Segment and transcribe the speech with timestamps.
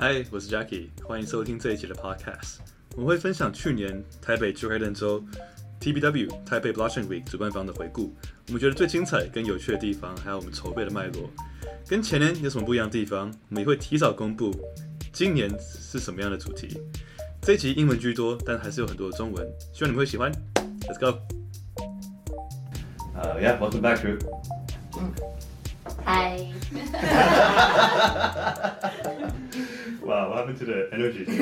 [0.00, 2.60] 嗨，我是 Jackie，欢迎收听这一期的 Podcast。
[2.94, 5.22] 我们会分享去年台北区块链周
[5.78, 8.16] TBW 台北 Blockchain Week 主办方的回顾，
[8.46, 11.28] 我们觉得最精彩跟有趣的地方，还有我们筹备的脉络，
[11.86, 14.50] 跟前年有什么不一样的地方，我们也会提早公布
[15.12, 16.80] 今年是什么样的主题。
[17.42, 20.32] 这一集英文居多，但还是有很多的中文，希望你们会喜欢。
[20.88, 21.18] Let's go.
[23.14, 24.18] Uh, yeah, welcome back, Drew.
[26.06, 26.54] Hi.
[30.09, 31.25] Wow, what happened to the energy?
[31.25, 31.33] the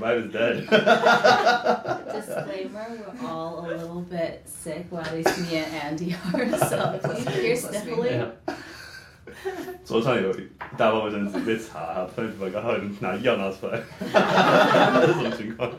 [0.00, 0.66] vibe is dead.
[2.10, 4.86] Disclaimer: We're all a little bit sick.
[4.90, 6.58] Well, at least me and Andy are.
[6.58, 8.32] So if you hear sniffling,
[9.84, 15.70] 桌上有一大包卫生纸被查，突然把刚好拿药拿出来，这是什么情况？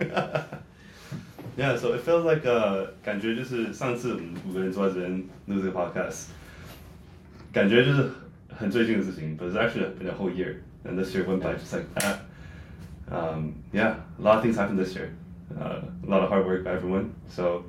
[1.58, 6.28] Yeah, so it feels like uh, 感觉就是上次我们五个人坐在这边录这个 podcast，
[7.52, 8.10] 感觉就是
[8.50, 10.56] 很最近的事情，but it's actually been a whole year,
[10.87, 12.21] And this year went by just like that.
[13.11, 15.15] Um, yeah, a lot of things happened this year.
[15.59, 17.15] Uh, a lot of hard work by everyone.
[17.31, 17.65] So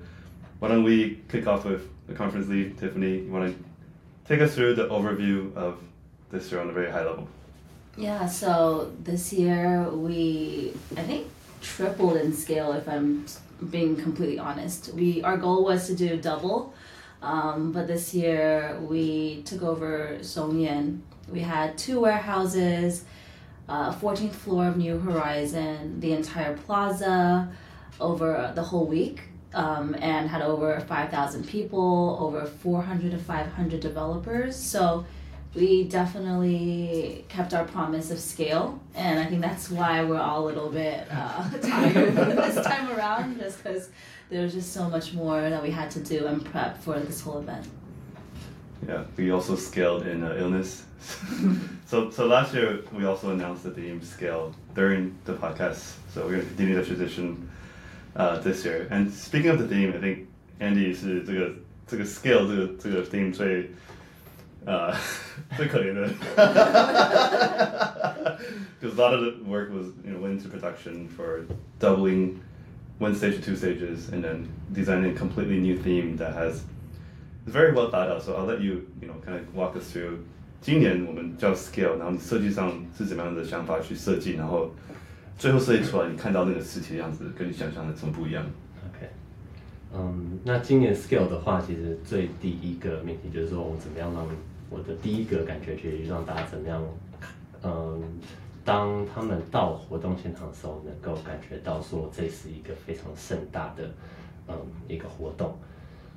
[0.60, 3.20] why don't we kick off with the conference lead, Tiffany?
[3.20, 3.64] You want to
[4.28, 5.80] take us through the overview of
[6.32, 7.28] this year on a very high level?
[7.98, 8.28] yeah.
[8.28, 11.28] So this year we, I think,
[11.62, 12.72] tripled in scale.
[12.74, 13.26] If I'm
[13.72, 16.74] being completely honest, we our goal was to do double,
[17.22, 21.00] um, but this year we took over Songshan.
[21.30, 23.04] We had two warehouses,
[23.68, 27.50] uh, 14th floor of New Horizon, the entire plaza,
[28.00, 29.22] over the whole week.
[29.54, 34.56] Um, and had over 5,000 people, over 400 to 500 developers.
[34.56, 35.06] So
[35.58, 40.48] we definitely kept our promise of scale, and I think that's why we're all a
[40.48, 43.90] little bit uh, tired this time around, just because
[44.30, 47.22] there was just so much more that we had to do and prep for this
[47.22, 47.66] whole event.
[48.87, 50.85] Yeah, we also scaled in uh, illness.
[51.87, 55.95] so, so last year we also announced the theme scale during the podcast.
[56.13, 57.49] So we're going to continue that tradition
[58.17, 58.89] uh, this year.
[58.91, 60.29] And speaking of the theme, I think
[60.61, 61.55] Andy 是这个
[61.87, 63.71] 这个 scale 这个这个 theme 最
[64.65, 64.95] 呃
[65.57, 66.09] 最可怜的
[68.81, 71.45] because a lot of the work was you know went into production for
[71.79, 72.41] doubling
[72.99, 76.63] one stage to two stages and then designing a completely new theme that has
[77.48, 78.22] very well thought out.
[78.22, 80.20] So I'll let you you know kind of walk us through
[80.60, 84.72] 今年我们叫 scale，然后你设计上是怎么样的想法去设计，然后
[85.38, 88.44] 最后设计出来你看到那个实体的样子跟你想象的怎么不一样
[88.90, 89.08] ？OK，
[89.94, 94.28] 嗯，那今年 scale 的话，其实最第一个命题就是说，我怎么样让
[94.70, 96.84] 我的第一个感觉去让大家怎么样，
[97.64, 98.02] 嗯，
[98.66, 103.90] 当他们到活动现场的时候，能够感觉到说这是一个非常盛大的，
[104.48, 104.56] 嗯，
[104.88, 105.56] 一个活动。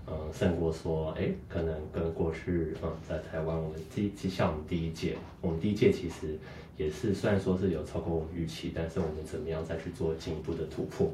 [0.07, 6.39] 嗯，胜过说，哎，可能跟过去，嗯，在台湾，我们第一像我们第一届，我们第一届其实
[6.77, 11.11] 也是虽然说是有超过我们预期，但是我们怎么样再去做进一步的突破，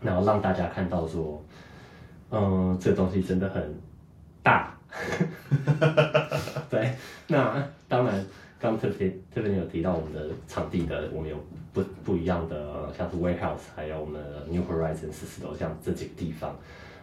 [0.00, 1.42] 然后让大家看到说，
[2.30, 3.74] 嗯，这东西真的很
[4.42, 4.74] 大。
[6.70, 6.94] 对，
[7.26, 8.24] 那当然，
[8.58, 11.36] 刚特别特别有提到我们的场地的，我们有
[11.74, 16.56] 不不一样的，像是 warehouse，还有我们的 New Horizon 四十四楼，像这几个地方，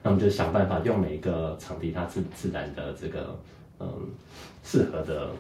[0.06, 3.36] 那我们就想办法用每一个场地它自自然的这个
[3.80, 3.88] 嗯
[4.64, 5.32] 适合的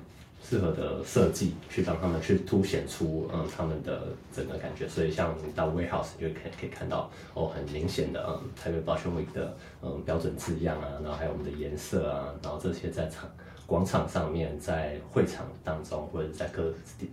[0.43, 4.87] 适合的设计，去帮他们去凸显出嗯他们的整个感觉。
[4.87, 13.29] 所以像你到 warehouse，你就可以可以看到哦很明显的嗯台北 Blockchain Week 的嗯标准字样啊，然后还有我们的颜色啊，然后这些在场
[13.67, 17.11] 广场上面，在会场当中或者在各地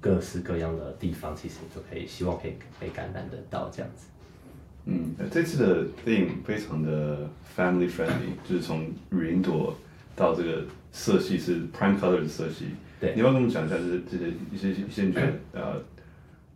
[0.00, 4.06] 各式各样的地方，其实都可以希望可以被感染得到这样子。
[4.86, 9.76] 嗯，这次的 theme 非常的 family friendly，就是从云朵
[10.16, 12.66] 到这个色系是 prime color 的色系。
[13.00, 13.12] 对。
[13.14, 15.82] 你要跟我们讲一下，就是这些一些一些你觉得呃，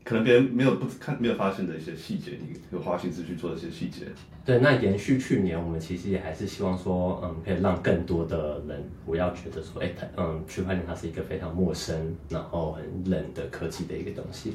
[0.07, 4.07] 可能别人没有不看没有发现的一些细节，你有花心思去做一些细节。
[4.45, 14.55] 对，那延续去年，我们其实也还是希望说，嗯，可以让更多的人不要觉得说，哎，它，嗯，区块链它是一个非常陌生，然后很冷的科技的一个东西，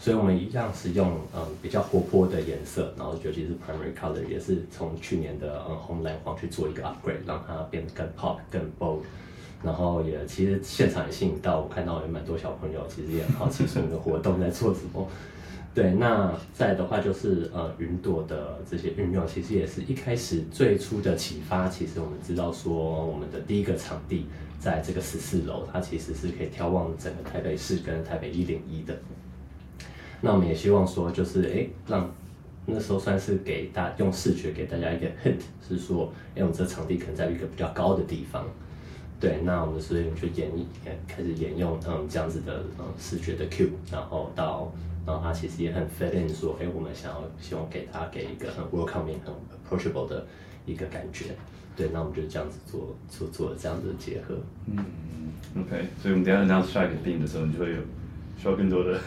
[0.00, 9.02] 所以我们一样是用嗯比较活泼的颜色，然后尤其是 primary color 也是从去年的嗯红蓝黄去做一个 upgrade，让它变得更 pop 更 bold。
[9.62, 15.06] 然后也其实现场也吸引到，我看到有蛮多小朋友，其实也很好奇说我们的活动在做什么。
[15.74, 21.68] 对，那再的话就是呃云朵的这些运用，其实也是一开始最初的启发。
[21.68, 22.72] 其实我们知道说，
[23.06, 24.26] 我们的第一个场地
[24.58, 28.96] 在这个十四楼，它其实是可以眺望整个台北市跟台北一零一的。
[30.20, 32.10] 那我们也希望说，就是诶，让
[32.66, 38.44] 那时候算是给大用视觉给大家一个 hint，是说，哎，我们这场地可能在一个比较高的地方。
[39.20, 40.48] 对，那我们所以我们就沿
[40.84, 44.72] 沿开始沿用嗯这样子的嗯视觉的 cue，然后到
[45.06, 50.24] 然后它其实也很 fit in 说，哎，我们想要希望给它给一个很 welcoming 很 approachable 的
[50.66, 51.34] 一个感觉。
[51.76, 54.34] 对，那我们就这样子做做做这样子的结合。
[54.66, 54.84] 嗯
[55.60, 57.76] ，OK，所以我们等下 announce 下一个 theme 的时候，你就会有
[58.36, 59.00] 需要更多的。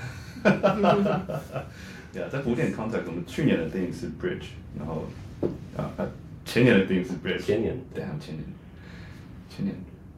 [2.13, 4.48] Yeah，在古典 contact，我们去年的 theme 是 bridge，
[4.78, 5.06] 然后
[5.78, 6.06] 啊啊
[6.44, 8.44] 前年的 theme 是 bridge，前年对，还有前年，
[9.50, 9.74] 前年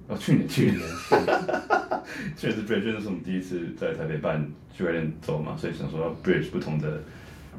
[0.07, 0.79] 哦去年去年，
[2.35, 4.45] 去年 是 bridge，那是我们第一次在台北办
[4.75, 7.01] 区块链周嘛，所以想说要 bridge 不同的。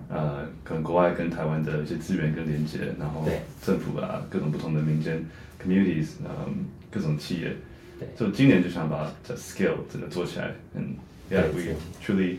[0.06, 3.26] 呃，可能国外跟台湾的一些资源跟连接，然后
[3.62, 5.24] 政府啊，各种不同的民间
[5.62, 7.56] communities，嗯，各种企业，
[7.98, 8.06] 对。
[8.14, 10.94] 就今年就想把这 scale 整个做起来，嗯
[11.30, 11.74] ，Yeah，we
[12.04, 12.36] truly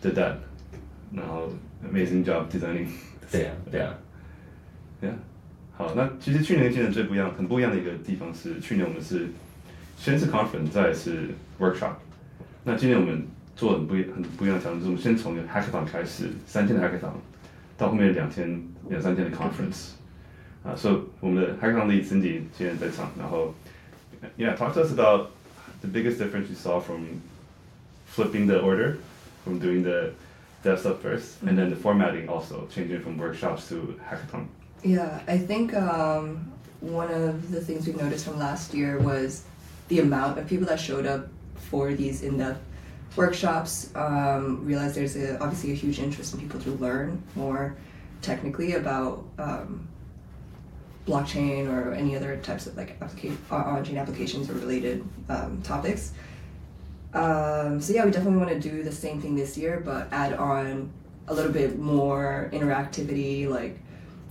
[0.00, 0.36] did that，
[1.12, 1.52] 然后
[1.92, 2.86] amazing job designing，
[3.30, 3.98] 对啊，对啊
[5.02, 5.14] ，yeah，
[5.79, 9.27] 好，那其实去年跟今年最不一样，很不一样的一个地方是，去年我们是
[9.97, 11.29] 先是 conference，再来是
[11.59, 11.95] workshop，
[12.63, 17.11] 那今年我们做很不一很不一样的调整，就是我们先从 hackathon 开始，三天的 hackathon，
[17.77, 19.91] 到后面两天两三天的 conference，
[20.63, 23.53] 啊，所以我们的 hackathon lead Cindy 今天在场，然后，
[24.37, 25.27] yeah talk to us about
[25.81, 27.03] the biggest difference you saw from
[28.07, 28.95] flipping the order,
[29.43, 30.11] from doing the
[30.63, 34.45] dev stuff 1st and then the formatting also changing from workshops to hackathon.
[34.82, 36.50] Yeah, I think um,
[36.80, 39.44] one of the things we've noticed from last year was
[39.88, 42.60] the amount of people that showed up for these in-depth
[43.14, 43.90] workshops.
[43.94, 47.76] Um, realized there's a, obviously a huge interest in people to learn more
[48.22, 49.86] technically about um,
[51.06, 56.12] blockchain or any other types of like application on-chain applications or related um, topics.
[57.12, 60.34] Um, so yeah, we definitely want to do the same thing this year, but add
[60.34, 60.90] on
[61.28, 63.78] a little bit more interactivity, like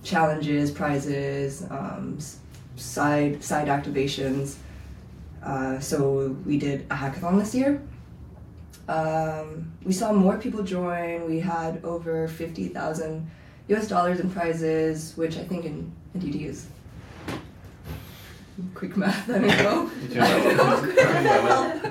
[0.04, 2.18] challenges, prizes, um,
[2.76, 4.56] side side activations.
[5.44, 7.82] Uh, so we did a hackathon this year.
[8.88, 11.28] Um, we saw more people join.
[11.28, 13.30] We had over fifty thousand
[13.68, 13.88] U.S.
[13.88, 16.68] dollars in prizes, which I think in, in is
[18.74, 19.30] quick math.
[19.30, 19.92] I don't know.
[20.02, 20.84] You can math.
[20.84, 21.44] I You can don't know.
[21.44, 21.86] math.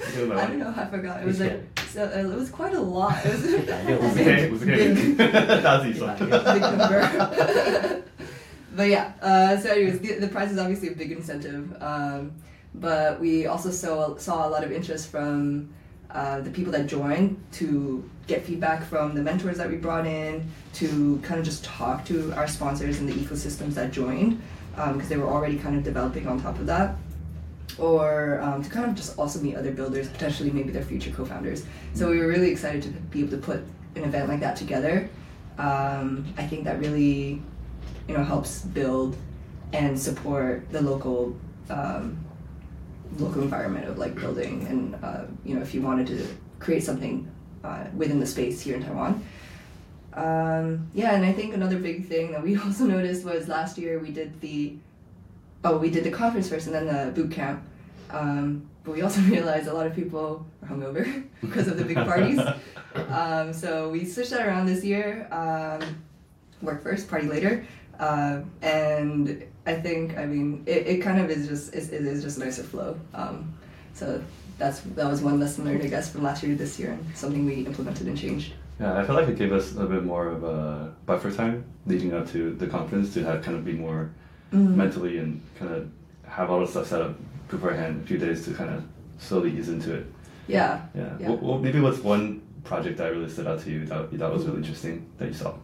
[0.42, 0.74] I don't know.
[0.76, 1.22] I forgot.
[1.22, 2.04] It was like so.
[2.04, 3.18] Uh, it was quite a lot.
[3.24, 5.12] It was a It's okay, it's okay.
[5.60, 6.00] That's easy.
[6.00, 8.02] big number.
[8.76, 11.76] but yeah, uh, so anyways, the, the prize is obviously a big incentive.
[11.82, 12.32] Um,
[12.74, 15.70] but we also saw, saw a lot of interest from
[16.10, 20.48] uh, the people that joined to get feedback from the mentors that we brought in,
[20.74, 24.40] to kind of just talk to our sponsors and the ecosystems that joined,
[24.76, 26.96] because they were already kind of developing on top of that.
[27.78, 31.24] Or um, to kind of just also meet other builders, potentially maybe their future co
[31.24, 31.64] founders.
[31.94, 33.64] So we were really excited to be able to put
[33.96, 35.08] an event like that together.
[35.58, 37.42] Um, I think that really,
[38.08, 39.16] you know, helps build
[39.72, 41.36] and support the local
[41.68, 42.18] um,
[43.18, 46.26] local environment of like building and uh, you know if you wanted to
[46.58, 47.30] create something
[47.64, 49.24] uh, within the space here in Taiwan.
[50.12, 53.98] Um, yeah, and I think another big thing that we also noticed was last year
[53.98, 54.76] we did the
[55.64, 57.62] oh we did the conference first and then the boot camp.
[58.10, 61.96] Um, but we also realized a lot of people were hungover because of the big
[61.96, 62.40] parties.
[63.08, 65.28] Um, so we switched that around this year.
[65.30, 66.02] Um,
[66.60, 67.64] work first, party later.
[68.00, 72.22] Uh, and I think, I mean, it, it kind of is just is, it is
[72.22, 72.98] just a nicer flow.
[73.14, 73.54] Um,
[73.94, 74.20] so
[74.58, 77.16] that's that was one lesson learned, I guess, from last year to this year, and
[77.16, 78.54] something we implemented and changed.
[78.80, 82.14] Yeah, I feel like it gave us a bit more of a buffer time leading
[82.14, 84.10] up to the conference to have kind of be more
[84.52, 84.74] Mm.
[84.74, 85.88] mentally and kind of
[86.26, 87.14] have all the stuff set up
[87.48, 88.84] beforehand, a few days to kind of
[89.18, 90.06] slowly ease into it.
[90.48, 90.86] Yeah.
[90.92, 91.16] Yeah.
[91.20, 91.28] Yeah.
[91.28, 94.32] Well, well, maybe what's one project that really stood out to you that you thought
[94.32, 95.54] was really interesting that you saw?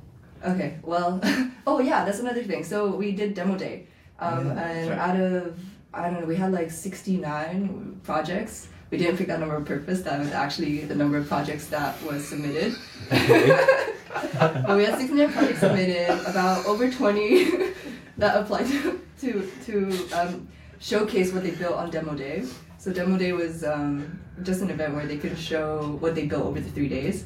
[0.45, 0.79] Okay.
[0.83, 1.21] Well.
[1.67, 2.63] oh yeah, that's another thing.
[2.63, 3.87] So we did demo day,
[4.21, 4.95] um, Yeah, and sure.
[4.95, 5.59] out of
[5.93, 8.69] I don't know, we had like sixty nine projects.
[8.91, 10.03] We didn't pick that number on purpose.
[10.03, 12.77] That was actually the number of projects that was submitted.
[14.39, 17.73] but we had 69 projects submitted, about over 20
[18.19, 22.45] that applied to to, to um, showcase what they built on demo day.
[22.79, 26.45] So demo day was um, just an event where they could show what they built
[26.45, 27.25] over the three days,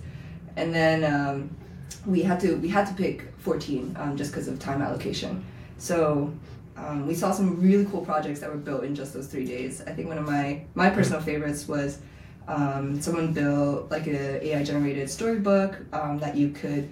[0.57, 1.57] and then um,
[2.07, 5.45] we had to we had to pick 14 um, just because of time allocation.
[5.79, 6.33] So
[6.77, 9.83] um, we saw some really cool projects that were built in just those three days.
[9.83, 11.99] I think one of my my personal favorites was
[12.49, 16.89] um, someone built like a AI generated storybook that you could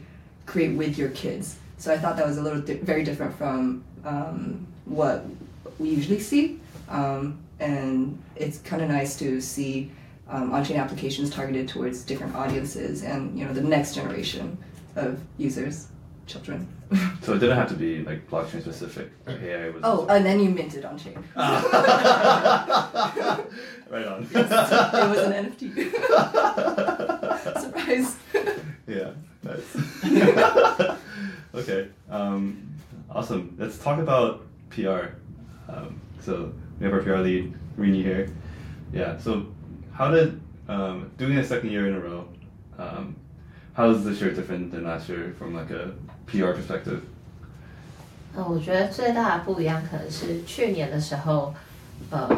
[0.46, 1.56] create with your kids.
[1.78, 5.24] So I thought that was a little di- very different from um, what
[5.78, 9.90] we usually see, um, and it's kind of nice to see
[10.28, 14.58] um, on-chain applications targeted towards different audiences and you know the next generation
[14.96, 15.88] of users,
[16.26, 16.66] children.
[17.22, 19.10] So it didn't have to be like blockchain specific.
[19.26, 19.82] AI was.
[19.84, 21.22] Oh, and then you minted on chain.
[21.36, 21.66] right
[24.06, 24.22] on.
[24.22, 25.90] it was an NFT.
[27.60, 28.16] Surprise.
[28.88, 29.10] Yeah,
[29.42, 29.76] nice.
[31.54, 32.74] okay, um,
[33.10, 33.54] Awesome.
[33.58, 35.14] Let's talk about PR.
[35.68, 38.30] Um, so we have our PR lead, Rinnie here.
[38.92, 39.18] Yeah.
[39.18, 39.46] So
[39.92, 42.28] how did um, doing a second year in a row?
[42.78, 43.16] Um,
[43.74, 45.92] how is this year different than last year from like a
[46.26, 47.00] PR perspective?
[48.34, 51.54] 那我觉得最大的不一样可能是去年的时候，
[52.10, 52.28] 呃，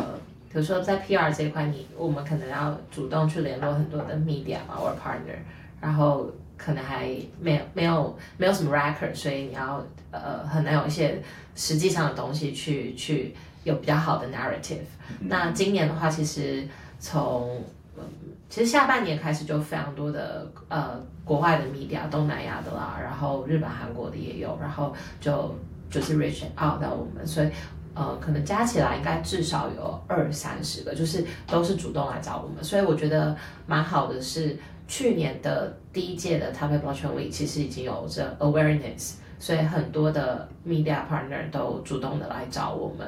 [0.53, 5.37] 比如说在 PR 这一块，你我们可能要主动去联络很多的 media 啊，或 partner，
[5.81, 6.31] 然后
[6.63, 7.09] 可能还
[7.41, 11.23] 没有没有没有什么 record，所以你要呃很难有一些
[11.57, 14.85] 实际上的东西去去有比较好的 narrative。
[15.21, 17.63] 那今年的话，其实从
[17.97, 18.03] 嗯
[18.51, 25.55] 其实下半年开始就非常多的呃国外的 media，东南亚的啦，然后日本、韩国的也有，然后就
[25.89, 27.49] 就是 reach out 到我们，所以
[27.95, 33.35] 呃可能加起来应该至少有二三十个，就是都是主动来找我们，所以我觉得
[33.67, 43.07] 蛮好的是去年的第一届的 Taipei Blockchain Week 其实已经有这 awareness，所以很多的 media partner 都主动的来找我们，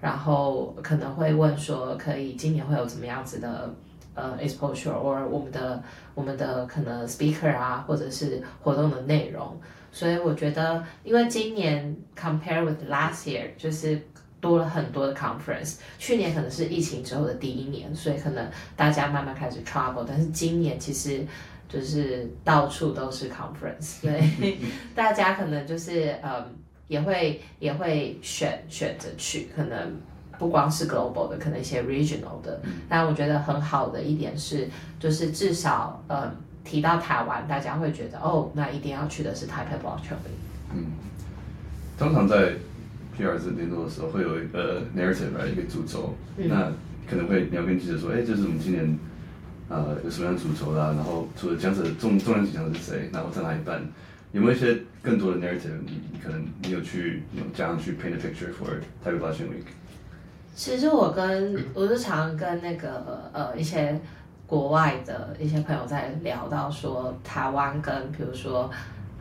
[0.00, 3.74] 然后可能会问说可以今年会有怎么样子的。
[4.16, 5.82] 呃，exposure or 我们的
[6.14, 9.60] 我们的可能 speaker 啊，或者是活动的内容，
[9.90, 14.00] 所以我觉得，因为今年 compare with last year 就是
[14.44, 18.46] 多了很多的 conference，去年可能是疫情之后的第一年，所以可能
[18.76, 21.26] 大家慢慢开始 travel，但是今年其实
[21.68, 24.58] 就是到处都是 conference，所以
[24.94, 26.46] 大家可能就是呃
[26.88, 29.94] 也会也会选选择去，可能。
[30.36, 36.28] 不光是 global 的，可能一些 regional 的，但我觉得很好的一点是，就是至少呃
[36.64, 40.16] 提到台湾，大家会觉得哦，那一定要去的是台北 blockchain。
[40.74, 40.86] 嗯，
[41.96, 42.52] 通常在
[43.18, 46.72] PR 是联络的时候，会有一个 narrative 来一个主轴，那
[47.08, 48.98] 可能会你要跟记者说，哎，这是我们今年
[49.68, 53.80] 呃有什么样的主轴啦，然后除了讲者重重量级讲者是谁，然后在哪里办，
[54.32, 55.78] 有没有一些更多的 narrative？
[55.84, 58.68] 你你可能你有去有加上去 paint a picture for
[59.02, 59.66] 台北 blockchain week。
[60.54, 64.00] 其实我跟我是常跟那个呃一些
[64.46, 68.70] 国外的一些朋友在聊到说，台湾跟比如说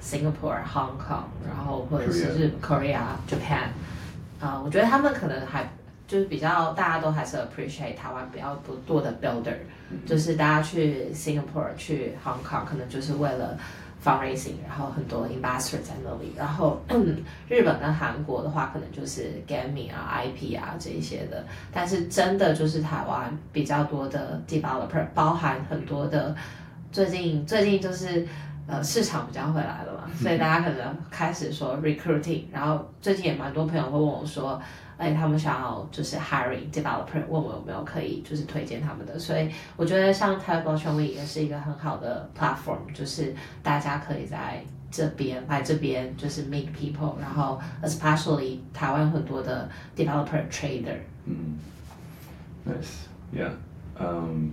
[0.04, 3.70] Singapore、Hong Kong，然后或者是日 Korea、Japan，
[4.40, 5.72] 啊，我觉得他们可能还
[6.08, 9.56] 就是比较大家都还是 appreciate 台湾比较多多的 builder，
[10.06, 13.58] 就是大家去 Singapore、去 Hong Kong，可能就是为了。
[14.06, 16.82] fundraising，然后很多 investor 在那里，然后
[17.48, 26.36] 日本跟韩国的话，可能就是 gaming 啊、IP 啊这一些的，但是真的就是台湾比较多的 developer，包含很多的，
[26.92, 28.28] 最近最近就是
[28.68, 34.62] 呃市场比较回来了嘛，所以大家可能开始说 recruiting，然后最近也蛮多朋友会问我说，
[34.98, 44.64] 哎，他们想要就是 hiring developer，问我有没有可以就是推荐他们的，所以我觉得像 t a b l e t r a n 也是一个很好的 platform，就是大家可以在。
[44.96, 49.68] 这边来这边就是 meet people，然后 especially 台湾很多的
[49.98, 50.96] developer trader。
[51.26, 51.58] 嗯
[52.64, 53.50] ，nice，yeah，
[54.00, 54.52] 嗯，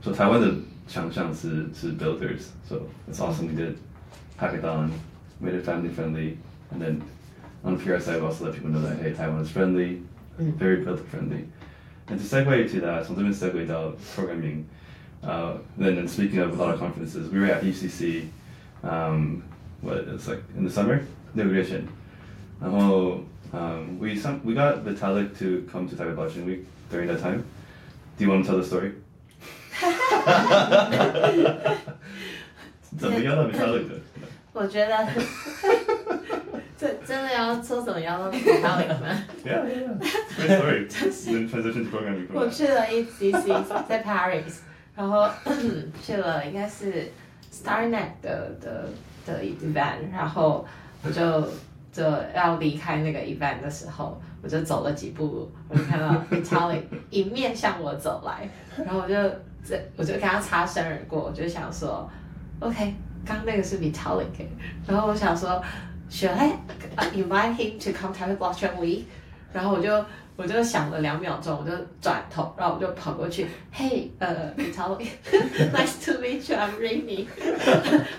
[0.00, 0.50] 说台湾的
[0.88, 2.52] Chang Shang to, to builders.
[2.68, 3.78] So it's awesome we did
[4.38, 4.92] hackathon,
[5.40, 6.38] made it family friendly,
[6.70, 7.04] and then
[7.64, 10.02] on PRS I've also let people know that hey Taiwan is friendly,
[10.38, 10.52] mm.
[10.54, 11.48] very builder friendly.
[12.08, 14.68] And to segue to that, sometimes we segue to programming.
[15.22, 18.28] Uh, then, and speaking of a lot of conferences, we were at EthCC,
[18.82, 19.42] um,
[19.80, 21.90] what it's like in the summer, Liberation.
[22.60, 23.24] And oh,
[23.54, 27.46] um, we some, we got Vitalik to come to Taiwan Blockchain Week during that time.
[28.18, 28.92] Do you want to tell the story?
[30.24, 31.74] 哈哈哈哈哈
[32.98, 33.94] 怎么样都没他冷的。
[34.52, 35.06] 我觉得，
[36.78, 39.16] 这真的要说怎么样都没到冷的。
[39.44, 40.58] Yeah, yeah.
[40.58, 40.86] Sorry.
[40.88, 44.58] t r a n s i t i o n 关我去了 ECC，在 Paris，
[44.94, 45.28] 然后
[46.02, 47.10] 去了应该是
[47.52, 48.88] Starnet 的的
[49.26, 50.64] 的 event，然后
[51.02, 51.48] 我就。
[51.94, 52.02] 就
[52.34, 58.48] 要离开那个 event 的时候，我就走了几步，我就看到 Bitali 迎面向我走来，
[58.84, 59.14] 然后我就
[59.64, 62.10] 这我就跟他擦身而过，我就想说
[62.60, 62.94] ，OK，
[63.24, 64.46] 刚那个是 Vitalik，
[64.86, 65.62] 然后我想说。
[66.10, 66.52] should I
[67.14, 69.04] invite him to come to Blockchain Week？
[69.52, 70.04] 然后我就
[70.36, 77.26] 我就想了两秒钟，我就转头，然后我就跑过去，Hey，呃，Vitalik，nice to meet you，I'm Rainy。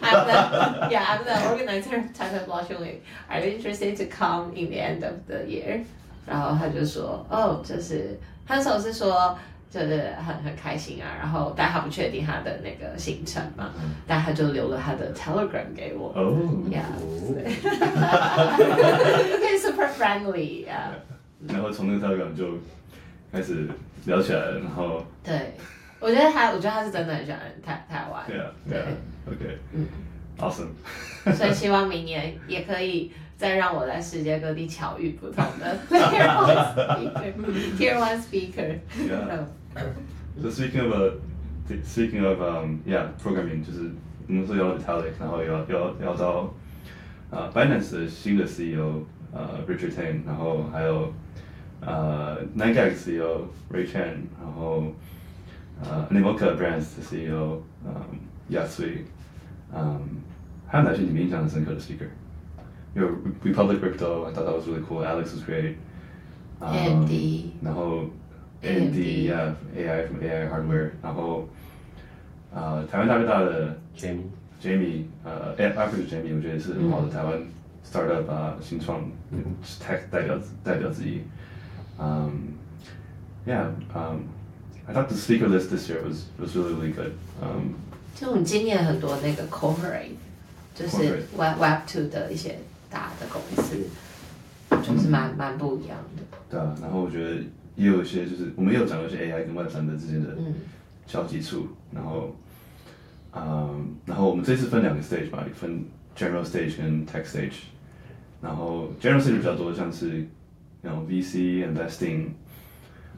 [0.01, 3.01] I'm the yeah I'm the organizer of Taipei Blockchain Week.
[3.29, 5.85] Are you interested to come in the end of the year？
[6.25, 9.37] 然后他就说，哦，就是他那时候是说
[9.69, 11.07] 就是很很开心啊。
[11.19, 13.71] 然后但他不确定他的那个行程嘛，
[14.07, 16.09] 但他就留了他的 Telegram 给我。
[16.15, 16.37] 哦
[16.69, 17.35] ，Yeah, 哦，
[19.41, 20.65] he's super friendly.
[20.67, 20.91] Yeah.
[21.47, 22.57] 然后从那个 Telegram 就
[23.31, 23.67] 开始
[24.05, 25.53] 聊起来了，然后对，
[25.99, 28.23] 我觉得他，我觉得他是真的很喜欢台台湾。
[28.27, 28.85] 对啊对啊
[29.27, 29.85] ，OK，嗯
[30.39, 30.69] awesome，
[31.35, 36.57] 所以希望明年也可以再让我在世界各地巧遇不同的 Tier One
[37.19, 37.77] speaker。
[37.77, 38.79] Tier One speaker。
[38.97, 39.45] Yeah.
[40.41, 41.11] So speaking of uh,
[41.69, 43.91] a, speaking of um yeah programming 就是
[44.27, 44.77] 我们说要
[47.53, 51.11] Binance 的新的 CEO 呃 Richard Teng，然后还有
[51.81, 54.93] 呃 Nike CEO Ray Chan，然后
[55.83, 57.93] 呃 Animoca Brands 的 CEO 嗯
[58.47, 59.05] y a s u i
[59.73, 59.99] 嗯，
[60.69, 62.07] 他们才是你们印象很深刻的 speaker。
[62.94, 63.06] 有
[63.44, 65.04] Republic Crypto，I thought that was really cool.
[65.04, 65.76] Alex was great.
[66.60, 66.74] Um,
[67.06, 68.04] AMD 然后
[68.62, 71.48] AMD AMD yeah AI from AI hardware，然后
[72.52, 74.24] 呃台湾大哥大的 Jamie，
[74.62, 77.40] Jamie 呃 Africa Jamie 我觉得是很好的台湾
[77.90, 79.10] startup 啊新创
[79.82, 81.22] tech 代表代表之一。
[81.98, 82.54] Um,
[83.46, 84.24] yeah, um,
[84.86, 87.12] I thought the speaker list this year was was really really good.
[87.42, 87.74] Um,
[88.14, 90.16] 就我们今年很多那个 corporate，
[90.74, 92.58] 就是 Corporate Web Web Two 的一些
[92.89, 93.77] 大的公司，
[94.83, 96.23] 就是蛮蛮不一样的。
[96.49, 97.35] 对啊，然后我觉得
[97.75, 100.53] 也有一些就是我们也有讲到一些 AI 跟 Web 三的之间的嗯
[101.05, 102.35] 交集处，然后，
[103.35, 105.83] 嗯，然后我们这次分两个 stage 吧，分
[106.17, 107.63] general stage 跟 tech stage，
[108.41, 110.25] 然后 general stage 比较多像是，
[110.81, 112.27] 然后 VC investing，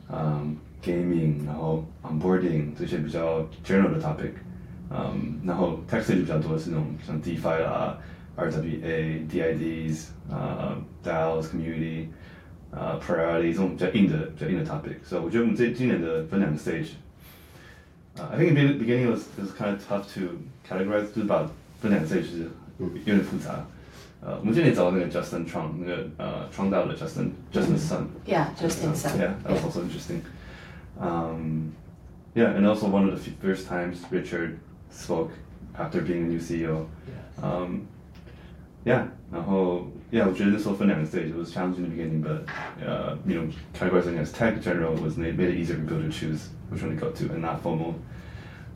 [0.10, 4.32] 嗯，gaming，然后 onboarding 这些比较 general 的 topic，
[4.90, 7.98] 嗯，然后 tech stage 比较多是那种像 DeFi 啦
[8.37, 12.07] ，RWA、DIDs，呃，DAOs community。
[12.75, 19.87] 呃 priority 这种比较硬的、比较硬的 topic，所以我觉得我们这今年的分两个 stage。Uh, I think in the beginning it was, it was kind of
[19.87, 21.47] tough to categorize，就是把
[21.83, 23.67] 分两个 stage 是有点复杂。
[24.23, 28.07] 呃，我们今年找到那个 Justin Trong，那个呃创造的 Justin Justin Sun。
[28.25, 29.19] Yeah, Justin Sun.
[29.19, 30.23] Yeah, that was also interesting.
[30.99, 31.73] Um,
[32.35, 34.59] yeah, and also one of the f- first times Richard
[34.91, 35.31] spoke
[35.79, 36.87] after being a new CEO.
[37.43, 37.87] Um,
[38.85, 41.31] yeah, 然后 yeah，我觉得那时候分两个 stage.
[41.31, 42.45] It was challenging in the beginning, but
[42.85, 46.03] uh, you know, categorizing as tech in general was made, made it easier for people
[46.03, 47.95] to choose which one to go to and not FOMO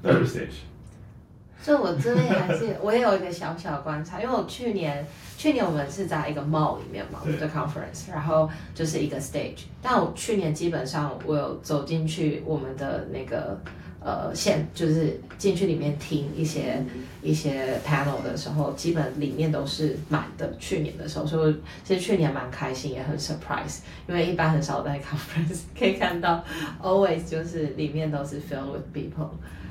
[0.02, 0.62] the other stage.
[1.58, 5.04] 所以我这边还是我也有一个小小观察，因为我去年
[5.36, 9.64] 去年我们是在一个 mall 里面嘛，我们的 conference，然后就是一个 stage。
[9.82, 13.58] 但我去年基本上我有走进去我们的那个
[14.03, 16.83] 呃现，就是进去里面听一些
[17.21, 20.51] 一些 panel 的时候，基本里面都是满的。
[20.59, 26.43] 去年的时候，所以其实去年蛮开心，也很 surprise，因为一般很少在 conference 可以看到
[26.81, 29.29] always 就是里面都是 filled with people。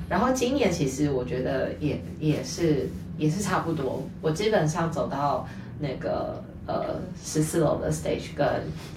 [0.09, 5.47] 然后今年其实我觉得也也是也是差不多，我基本上走到
[5.79, 8.45] 那个呃十四楼的 stage 跟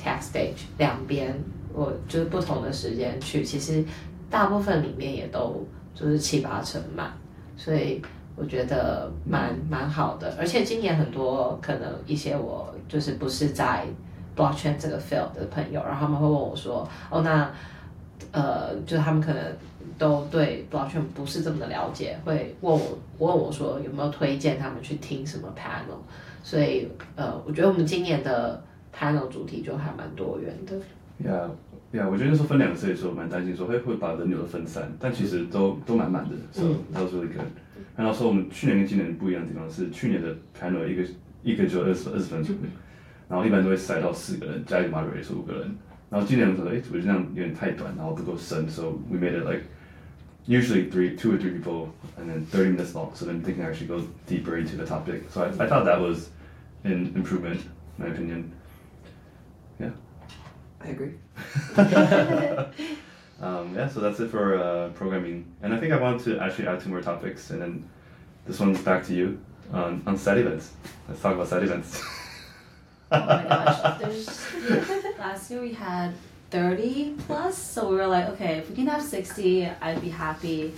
[0.03, 1.35] tech stage 两边，
[1.73, 3.85] 我就是不同的时间去，其实
[4.31, 7.13] 大部分里面也都就是七八成满，
[7.57, 8.03] 所以
[8.37, 10.35] 我觉得蛮蛮好的。
[10.39, 13.87] 而且今年很多可能一些我就是不是在
[14.37, 17.51] blockchain 这个 field 的朋友，然后他们会问我说，哦那。
[18.31, 19.43] 呃，就他们可能
[19.99, 25.99] 都对 blockchain 不是这么的了解，会问我问我说有没有推荐他们去听什么 panel，
[26.43, 28.61] 所以呃，我觉得我们今年的
[28.97, 30.75] panel 主题就还蛮多元的。
[31.23, 31.49] Yeah,
[31.94, 37.48] yeah，我觉得那时候分两个 stage 的时候，蛮担心说会会把人流的分散，但其实都都满满的，so that was really good。
[37.96, 41.04] 然后说我们去年跟今年不一样的地方是，去年的 panel 一个
[41.44, 42.56] 一个就二十二十分钟，
[43.28, 45.76] 然后一般都会塞到四个人，加一个 moderator 是五个人。
[46.10, 49.62] 然后今年我们说，哎，我觉得这样有点太短，然后不够深，so we made it like
[50.48, 53.64] usually three, two or three people, and then 30 minutes long, so then they can
[53.64, 55.30] actually go deeper into the topic.
[55.30, 56.30] So I, I thought that was
[56.84, 57.62] an improvement,
[57.98, 58.52] in my opinion.
[59.80, 59.92] Yeah.
[60.85, 61.15] I agree.
[63.41, 65.45] Um, yeah, so that's it for uh, programming.
[65.63, 67.89] And I think I want to actually add two more topics, and then
[68.47, 69.39] this one's back to you
[69.73, 70.73] on, on side events.
[71.09, 72.03] Let's talk about side events.
[73.13, 76.15] Oh my gosh, there's last year we had
[76.51, 80.75] 30 plus, so we were like, okay, if we can have 60, I'd be happy,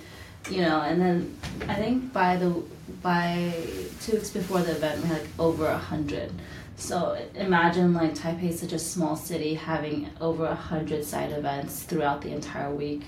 [0.51, 0.83] you know.
[0.83, 2.63] And then I think by the
[3.01, 3.55] by
[4.03, 6.33] two weeks before the event, we had like over 100.
[6.77, 12.21] So imagine like Taipei such a small city having over a 100 side events throughout
[12.21, 13.03] the entire week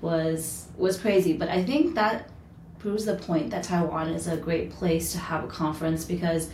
[0.00, 1.32] was was crazy.
[1.32, 2.30] But I think that
[2.78, 6.50] proves the point that Taiwan is a great place to have a conference because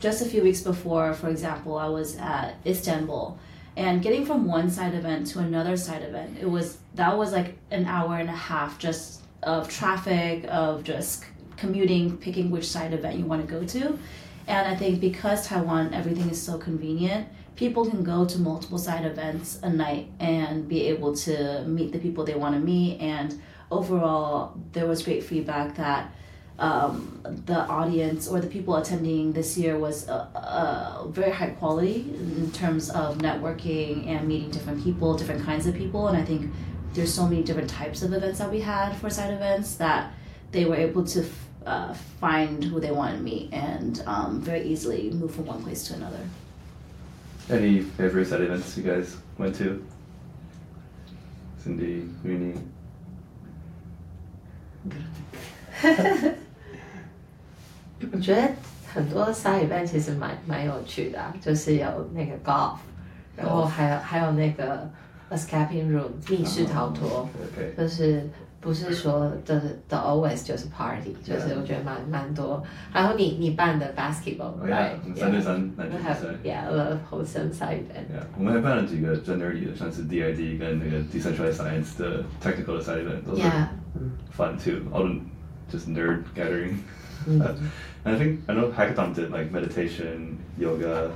[0.00, 3.38] just a few weeks before, for example, I was at Istanbul
[3.78, 7.56] and getting from one side event to another side event it was that was like
[7.70, 11.24] an hour and a half just of traffic of just
[11.56, 13.96] commuting picking which side event you want to go to
[14.48, 19.04] and i think because taiwan everything is so convenient people can go to multiple side
[19.04, 23.40] events a night and be able to meet the people they want to meet and
[23.70, 26.12] overall there was great feedback that
[26.58, 32.00] um, the audience or the people attending this year was uh, uh, very high quality
[32.18, 36.08] in terms of networking and meeting different people, different kinds of people.
[36.08, 36.50] And I think
[36.94, 40.12] there's so many different types of events that we had for side events that
[40.50, 41.24] they were able to
[41.68, 45.86] uh, find who they want to meet and um, very easily move from one place
[45.88, 46.20] to another.
[47.50, 49.84] Any favorite side events you guys went to?
[51.62, 52.58] Cindy, Rinnie.
[58.12, 58.48] 我觉得
[58.92, 62.26] 很多沙 event 其实蛮蛮有趣的、啊，就是有那
[64.52, 64.90] 个
[65.30, 67.76] escaping room 密室逃脱，oh, okay.
[67.76, 68.28] 就是
[68.61, 72.63] 不是说的的 always 就是 party，就是我觉得蛮蛮多。
[72.93, 76.27] 然后你你办的 basketball， Oh yeah，我们三对三篮球 We 比 have 赛。
[76.43, 78.07] yeah a lot of wholesome side event。
[78.13, 83.67] Yeah，我们还办了几个真 nerdy 的，像是 DID 跟那个 Decentralized Science 的 technical 的 side event，都是 Yeah，
[84.35, 84.81] fun too.
[84.93, 85.19] All the
[85.71, 86.77] just nerd gathering.
[87.25, 87.55] Uh,
[88.03, 91.11] and I think I know hackathon did like meditation, yoga.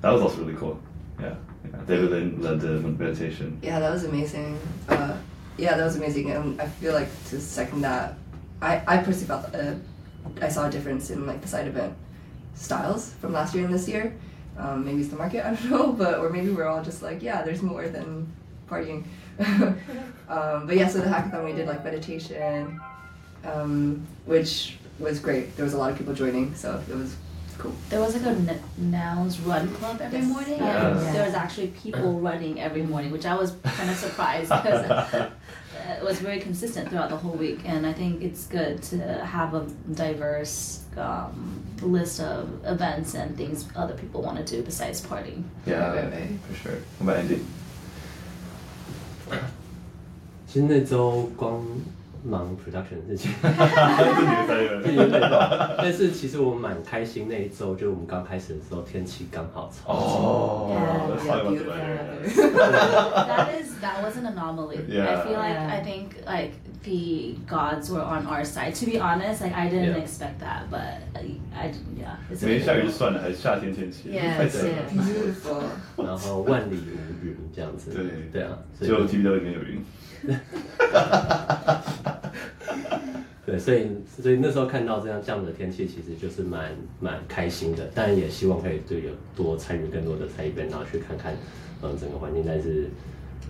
[0.00, 0.78] That was also really cool.
[1.20, 1.80] Yeah, yeah.
[1.86, 3.58] David Lin led the meditation.
[3.60, 4.56] Yeah, that was amazing.
[5.57, 8.15] yeah, that was amazing, and I feel like to second that,
[8.61, 9.75] I I personally felt uh,
[10.41, 11.93] I saw a difference in like the side event
[12.55, 14.13] styles from last year and this year.
[14.57, 17.21] Um, maybe it's the market, I don't know, but or maybe we're all just like,
[17.21, 18.31] yeah, there's more than
[18.69, 19.03] partying.
[20.29, 22.79] um, but yeah, so the hackathon we did like meditation,
[23.45, 25.55] um, which was great.
[25.55, 27.15] There was a lot of people joining, so it was
[27.57, 27.73] cool.
[27.89, 30.27] There was like a n- Nouns run club every Yes.
[30.27, 30.87] morning, Yeah.
[30.89, 31.11] and Yeah.
[31.13, 35.29] there was actually people running every morning, which I was kind of surprised because
[35.98, 37.60] it was very consistent throughout the whole week.
[37.66, 43.66] And I think it's good to have a diverse um, list of events and things
[43.76, 45.44] other people want to do besides partying.
[45.66, 46.38] Yeah, Right, right, right.
[46.48, 46.78] for sure.
[46.98, 47.40] What about Andy?
[50.46, 51.62] 其实那周光
[52.24, 54.92] 忙 production 的事情，这是你的 side 这 event.
[54.94, 55.74] 有点乱。
[55.76, 60.00] 但是其实我蛮开心那一周，就我们刚开始的时候天气刚好超级。
[60.16, 61.98] Oh, Yeah, let's yeah, talk about the beautiful weather.
[62.48, 63.26] weather.
[63.26, 64.79] that is that was an anomaly.
[64.87, 65.11] Yeah.
[65.11, 65.75] I feel like Yeah.
[65.77, 66.51] I think like
[66.83, 68.73] the gods were on our side.
[68.79, 70.03] To be honest, like I didn't Yeah.
[70.03, 72.15] expect that, but I, I yeah.
[72.31, 74.97] It's 没.下雨就算了，还是夏天天气太热了 yes.
[74.97, 75.63] Beautiful.
[76.05, 77.91] 然后万里无云这样子。
[77.91, 79.83] 对对啊，所只有以 TBW 里面有云。
[83.45, 83.87] 对，所以
[84.21, 87.85] 所以那时候看到这样这样的天气，其实就是蛮蛮开心的。
[87.93, 91.35] 当然也希望可以对有多参与更多的参与边，然后去看看
[91.81, 92.43] 嗯整个环境。
[92.47, 92.89] 但是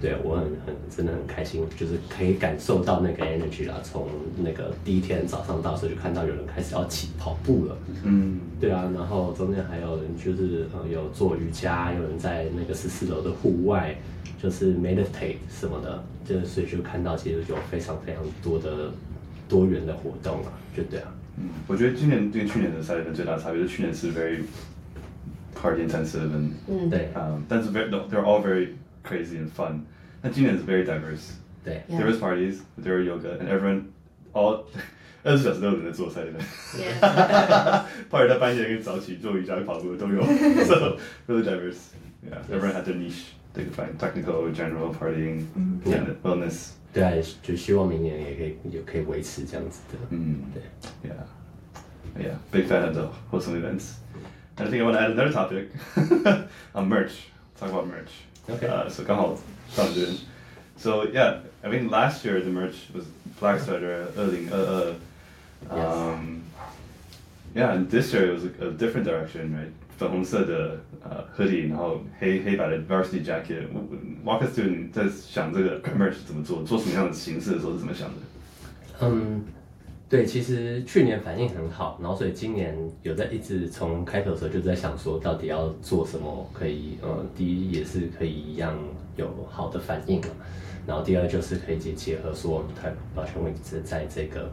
[0.02, 3.76] 对我很很真的很开心，就是可以感受到那个 energy 啦。
[3.84, 7.78] 从那个第一天早上到的时候，就看到有人开始要起跑步了。
[8.04, 13.96] 嗯，对啊，然后中间还有人就是呃有做瑜伽，有人在那个十四楼的户外
[14.42, 18.92] 就是 meditate 什么的，就是所以就看到其实有非常非常多的
[19.48, 24.42] 多元的活动啊，就对啊，嗯，我觉得今年跟去年的三月份最大差别是去年是 very
[25.56, 26.30] party intensive
[26.68, 28.70] 嗯，对 um, that's very they're all very
[29.05, 29.81] crazy and fun.
[30.23, 31.33] 那今年是 very diverse.
[31.65, 31.99] 对 Yeah.
[31.99, 33.85] There was parties, there were yoga, and everyone
[34.33, 34.65] all
[35.25, 36.39] 二十四小时都有人在做赛的。
[36.79, 37.85] Yeah.
[38.11, 40.23] party 到半夜跟早起做瑜伽、跑步都有，
[40.65, 40.97] so
[41.27, 41.93] really diverse.
[42.25, 43.35] Yeah, everyone had their niche.
[43.55, 45.47] They could find technical, general, partying,
[45.85, 46.05] Yeah.
[46.05, 46.71] and wellness.
[46.93, 50.17] 对啊，就希望明年也可以也可以维持这样子的。
[50.17, 50.37] Mm.
[51.05, 51.27] Yeah.
[52.19, 52.37] Yeah.
[52.51, 53.95] Big fan of the wholesome events.
[54.57, 55.69] And I think I want to add another topic
[56.75, 57.29] on merch.
[57.59, 58.11] Talk about merch.
[58.49, 58.67] Okay.
[58.67, 60.19] Uh, so come on, sounds good.
[60.77, 63.05] So yeah, I mean last year the merch was
[63.41, 65.01] Black Sweater, 2022.
[65.71, 66.45] Um,
[67.55, 69.73] yeah, and this year it was a, a different direction, right?
[69.99, 78.15] 粉红色的呃 hoodie，然后黑黑白的 varsity jacket。Walk us through 你在想这个 merch 怎么做，做什么样的形式的时候是怎么想的？
[79.01, 79.45] 嗯，
[80.10, 88.78] 对，其实去年反应很好，然后所以今年有在一直从开头的时候就在想说，到底要做什么可以，呃，第一也是可以一样
[89.16, 90.28] 有好的反应嘛，
[90.86, 94.52] 然后第二就是可以结结合说我们台保全位置在这个，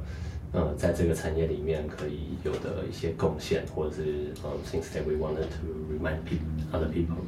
[0.53, 7.21] 呃，在这个产业里面可以有的一些贡献，或者是嗯，things that we wanted to remind people other people。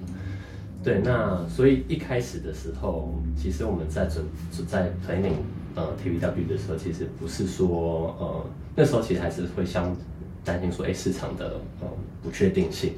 [0.83, 4.25] 对，那所以一开始的时候，其实我们在准
[4.67, 5.37] 在 planning
[5.77, 9.97] 呃 TVW 的时候，其实不是说呃那时候其实还是会相
[10.45, 11.87] 担心说，哎市场的呃
[12.23, 12.95] 不确定性。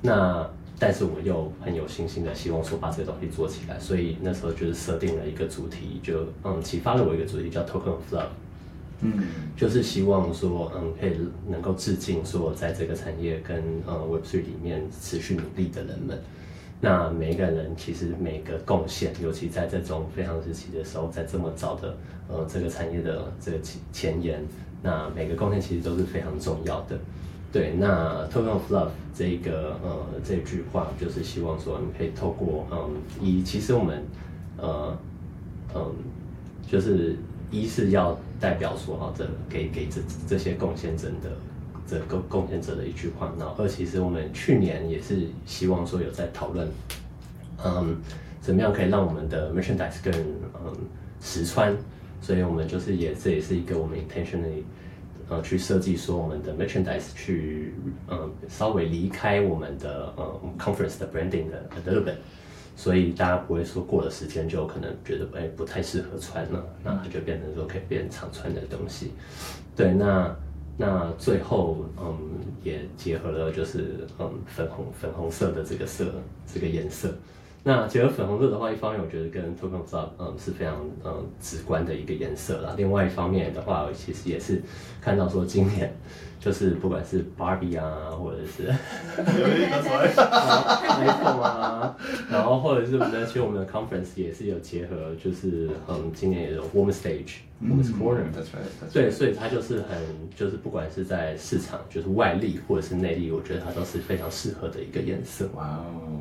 [0.00, 8.28] 那但是我们又很有信心的希望说把这个东西做起来，所以那时候就是设定了一个主题，就嗯启发了我一个主题叫 Token of Love。
[9.00, 9.12] 嗯，
[9.56, 11.12] 就是希望说，嗯，可以
[11.46, 16.18] 能够致敬说，在这个产业跟呃 Web3 里面持续努力的人们。
[16.80, 21.96] 那每一个人其实每个贡献，尤其在这种非常时期的时候，在这么早的
[22.28, 24.44] 呃这个产业的这个前前沿，
[24.82, 26.96] 那每个贡献其实都是非常重要的。
[27.50, 34.04] 对，那 Token of Love 这个呃这句话，就是希望说，你可以透过嗯，一其实我们
[34.58, 34.96] 呃
[35.74, 35.94] 嗯，
[36.70, 37.16] 就是
[37.50, 41.30] 一是要代表说哈，这给给这这些贡献者的
[41.88, 43.32] 这贡贡献者的一句话。
[43.38, 46.68] 然后二，其实我们去年也是希望说有在讨论，
[47.64, 47.96] 嗯，
[48.40, 50.12] 怎么样可以让我们的 merchandise 更
[50.64, 50.76] 嗯
[51.20, 51.74] 实穿，
[52.20, 54.62] 所以我们就是也这也是一个我们 intentionally
[55.28, 57.74] 呃去设计说我们的 merchandise 去
[58.08, 62.14] 嗯稍微离开我们的呃 conference 的 branding 的 a little bit。
[62.76, 69.10] 所以大家不会说过了时间就可能觉得哎不太适合穿了，那它就变成说可以变常穿的东西。
[69.74, 70.32] 对，那
[70.80, 72.16] 那最后嗯
[72.62, 76.14] 也结合了就是嗯粉红粉红色的这个色
[76.46, 77.12] 这个颜色。
[77.64, 82.74] 那结合粉红色的话，一方面我觉得跟 Token of Love 嗯是非常嗯直观的一个颜色啦。
[82.76, 84.62] 另外一方面的话，其实也是
[85.00, 85.92] 看到说今年
[86.40, 88.68] 就是不管是 Barbie 啊，或者是
[90.16, 91.96] iPhone 啊，
[92.30, 98.22] 然后或者是我们在去我们的 conference 也是有结合，就是嗯今年也有 Woman Stage、Women's Corner。
[98.92, 99.98] 对，所以它就是很，
[100.34, 105.48] 就是不管是在市场，就是外力或者是内力，我觉得它都是非常适合的一个颜色。
[105.54, 106.20] Wow.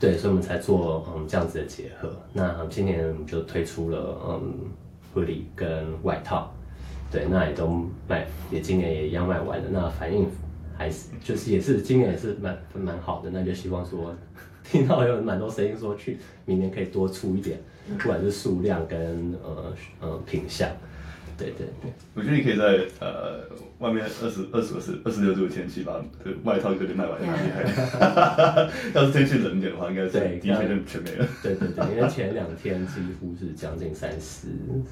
[0.00, 2.10] 对，所以我们才做嗯这样子的结合。
[2.32, 4.54] 那今年我们就推出了嗯
[5.14, 6.52] 卫衣跟外套，
[7.10, 9.64] 对，那也都卖，也今年也一样卖完了。
[9.70, 10.26] 那反应
[10.76, 13.30] 还是就是也是今年也是蛮蛮好的。
[13.30, 14.14] 那就希望说
[14.62, 17.58] 听到有蛮多声音说去明年可以多出一点，
[17.98, 20.70] 不管是数量跟呃呃品相。
[21.38, 21.92] 对对对。
[22.14, 23.40] 我觉得你可以在呃
[23.78, 28.70] 外面二十二十二十二十六度的天气把这个外套有点卖完，蛮厉害的。
[28.92, 31.24] 要是天气冷一点的话，应该是对第一天就全没了。
[31.42, 34.48] 对对对，因为前两天几乎是将近三十、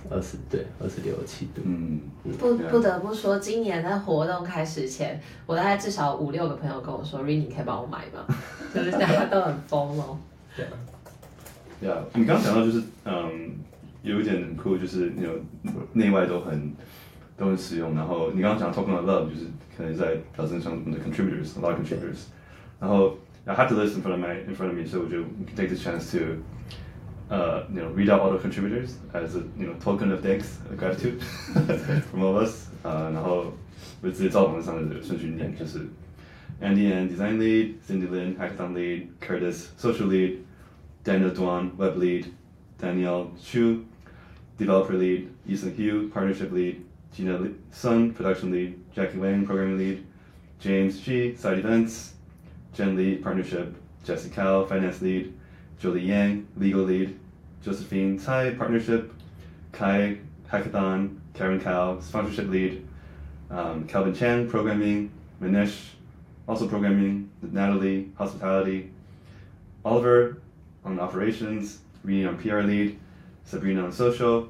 [0.08, 1.62] 二十，对，二十六七度。
[1.64, 2.00] 嗯，
[2.38, 8.24] 不不得不说，今年在活动开始前，我大概至少五六个朋友跟我说 r i n 你可以帮我买吗？
[8.72, 10.16] 就是大家都很疯哦。
[10.54, 10.70] 对啊，
[11.80, 13.50] 对啊，你刚刚讲到就是嗯，
[14.05, 15.35] 有一点很酷，就是那种
[15.93, 16.73] 内外都很
[17.37, 17.93] 都很实用。
[17.95, 19.45] 然后你刚刚讲 token of love，就是
[19.77, 22.25] 可能在表征上我们的 contributors，a lot of contributors。
[22.79, 25.55] 然后 I have the list in front of my in front of me, so we can
[25.55, 26.43] take this chance to
[27.29, 30.57] uh, you know read out all the contributors as a you know token of thanks,
[30.69, 31.21] of gratitude
[32.09, 32.69] from all of us.
[32.83, 33.53] 呃，然后
[34.01, 35.79] 我直接照网上的顺序念，就是
[36.61, 40.39] Andy N design lead, Cindy Lin hackathon lead, Curtis social lead.
[41.03, 42.27] Daniel Duan, web lead,
[42.77, 43.85] Danielle Chu,
[44.58, 50.06] developer lead, Yisun Hu, partnership lead, Gina Sun, production lead, Jacky Wang, programming lead,
[50.60, 52.14] James Shi, side events,
[52.74, 55.32] Jen Lee, partnership, Jesse Cao, finance lead,
[55.78, 57.18] Jolie Yang, legal lead,
[57.62, 59.12] Josephine Tsai, partnership,
[59.72, 60.18] Kai,
[60.50, 62.86] hackathon, Karen Cao, sponsorship lead,
[63.50, 65.90] um, Calvin Chan, programming, Manish,
[66.48, 68.90] also programming, Natalie, hospitality,
[69.84, 70.42] Oliver
[70.84, 72.98] on operations, Rinnie on PR lead,
[73.46, 74.48] Sabrina on social,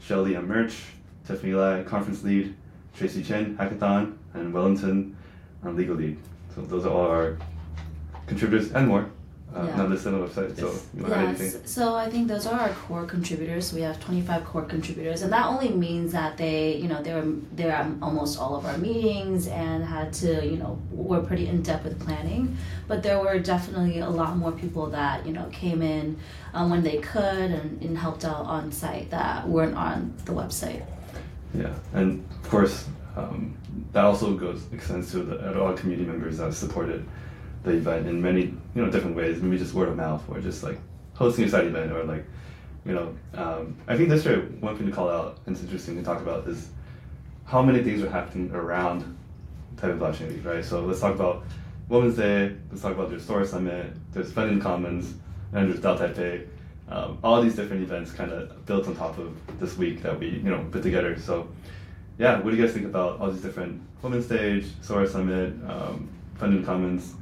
[0.00, 0.84] Shelly on merch,
[1.26, 2.54] Tiffany Lai conference lead,
[2.96, 5.16] Tracy Chen hackathon, and Wellington
[5.64, 6.16] on legal lead.
[6.54, 7.38] So those are all our
[8.26, 9.10] contributors and more.
[9.56, 9.76] Uh, Yeah.
[9.76, 10.86] Not listed on the website, so Yes.
[10.94, 13.72] you want to add Yeah, so I think those are our core contributors.
[13.72, 17.24] We have 25 core contributors, and that only means that they, you know, they were
[17.56, 21.46] they were at almost all of our meetings and had to, you know, were pretty
[21.46, 22.54] in depth with planning.
[22.86, 26.18] But there were definitely a lot more people that you know came in
[26.52, 30.82] um, when they could and, and helped out on site that weren't on the website.
[31.54, 32.84] Yeah, and of course,
[33.16, 33.56] um,
[33.92, 37.06] that also goes extends to the all community members that supported
[37.66, 39.42] the event in many you know different ways.
[39.42, 40.78] Maybe just word of mouth, or just like
[41.14, 42.24] hosting a side event, or like
[42.84, 43.14] you know.
[43.34, 46.20] Um, I think this year one thing to call out and it's interesting to talk
[46.20, 46.70] about is
[47.44, 49.16] how many things are happening around
[49.76, 50.64] Taipei Blockchain Week, right?
[50.64, 51.44] So let's talk about
[51.88, 52.56] Women's Day.
[52.70, 53.92] Let's talk about there's Store Summit.
[54.12, 55.14] There's Funding Commons,
[55.52, 56.46] and there's DAO Taipei.
[56.88, 60.28] Um, all these different events kind of built on top of this week that we
[60.28, 61.18] you know put together.
[61.18, 61.48] So
[62.16, 66.08] yeah, what do you guys think about all these different Women's Stage, Sora Summit, um,
[66.36, 67.14] Funding Commons?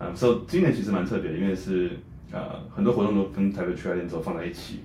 [0.00, 1.90] Um, so 今年其实蛮特别的，因为是
[2.32, 4.80] 呃很多活动都跟台北区块链周放在一起，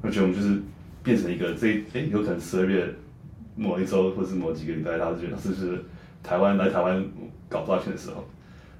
[0.00, 0.58] 而且我们就是
[1.02, 2.94] 变成一个这诶有可能十二月
[3.54, 5.84] 某一周或是某几个礼拜，大家就觉得这是
[6.22, 7.04] 台湾来台湾
[7.50, 8.24] 搞 blockchain 的时候，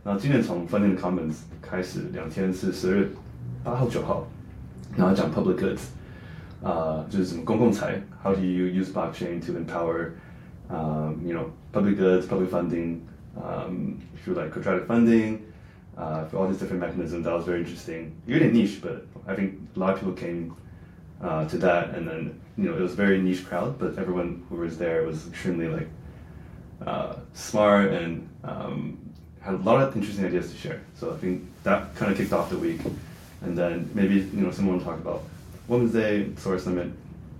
[0.02, 3.08] 然后今年从 Funding Commons 开始，两天是十二月
[3.62, 4.26] 八号、九号，
[4.96, 5.82] 然后讲 Public Goods，
[6.62, 10.12] 啊、就是什么公共财，How do you use blockchain to empower,
[10.70, 13.00] um, you know, public goods, public funding,
[13.36, 15.38] um, through like contract funding,
[15.96, 17.24] uh, for all these different mechanisms.
[17.24, 18.20] That was very interesting.
[18.26, 20.56] Didn't niche, but I think a lot of people came
[21.22, 24.44] uh, to that, and then you know it was a very niche crowd, but everyone
[24.48, 25.88] who was there was extremely like
[26.86, 28.98] uh, smart and um,
[29.40, 30.80] had a lot of interesting ideas to share.
[30.94, 32.80] So I think that kind of kicked off the week,
[33.42, 35.22] and then maybe you know someone will talk about
[35.68, 36.92] Women's Day, Source Summit.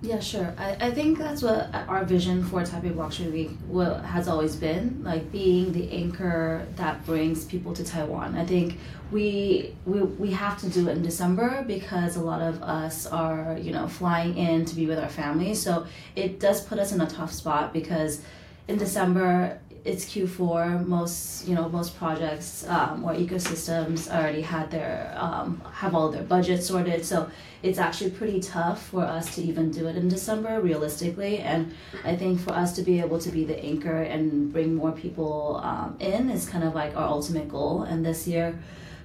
[0.03, 0.55] Yeah, sure.
[0.59, 5.03] I, I think that's what our vision for Taipei Blockchain Week what has always been,
[5.03, 8.37] like being the anchor that brings people to Taiwan.
[8.37, 8.79] I think
[9.11, 13.57] we, we we have to do it in December because a lot of us are,
[13.59, 15.63] you know, flying in to be with our families.
[15.63, 18.21] So it does put us in a tough spot because
[18.69, 20.87] in December it's Q4.
[20.87, 26.25] Most you know most projects um, or ecosystems already had their um, have all their
[26.25, 27.05] budgets sorted.
[27.05, 27.31] So
[27.63, 31.39] it's actually pretty tough for us to even do it in December realistically.
[31.39, 31.73] And
[32.05, 35.61] I think for us to be able to be the anchor and bring more people
[35.63, 37.83] um, in is kind of like our ultimate goal.
[37.83, 38.59] And this year.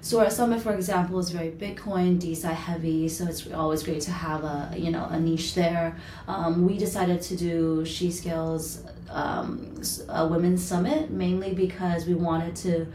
[0.04, 3.08] So our summit, for example, is very Bitcoin, DeFi heavy.
[3.08, 5.96] So it's always great to have a you know a niche there.
[6.28, 12.56] Um, we decided to do She Scales um, a women's summit mainly because we wanted
[12.58, 12.88] to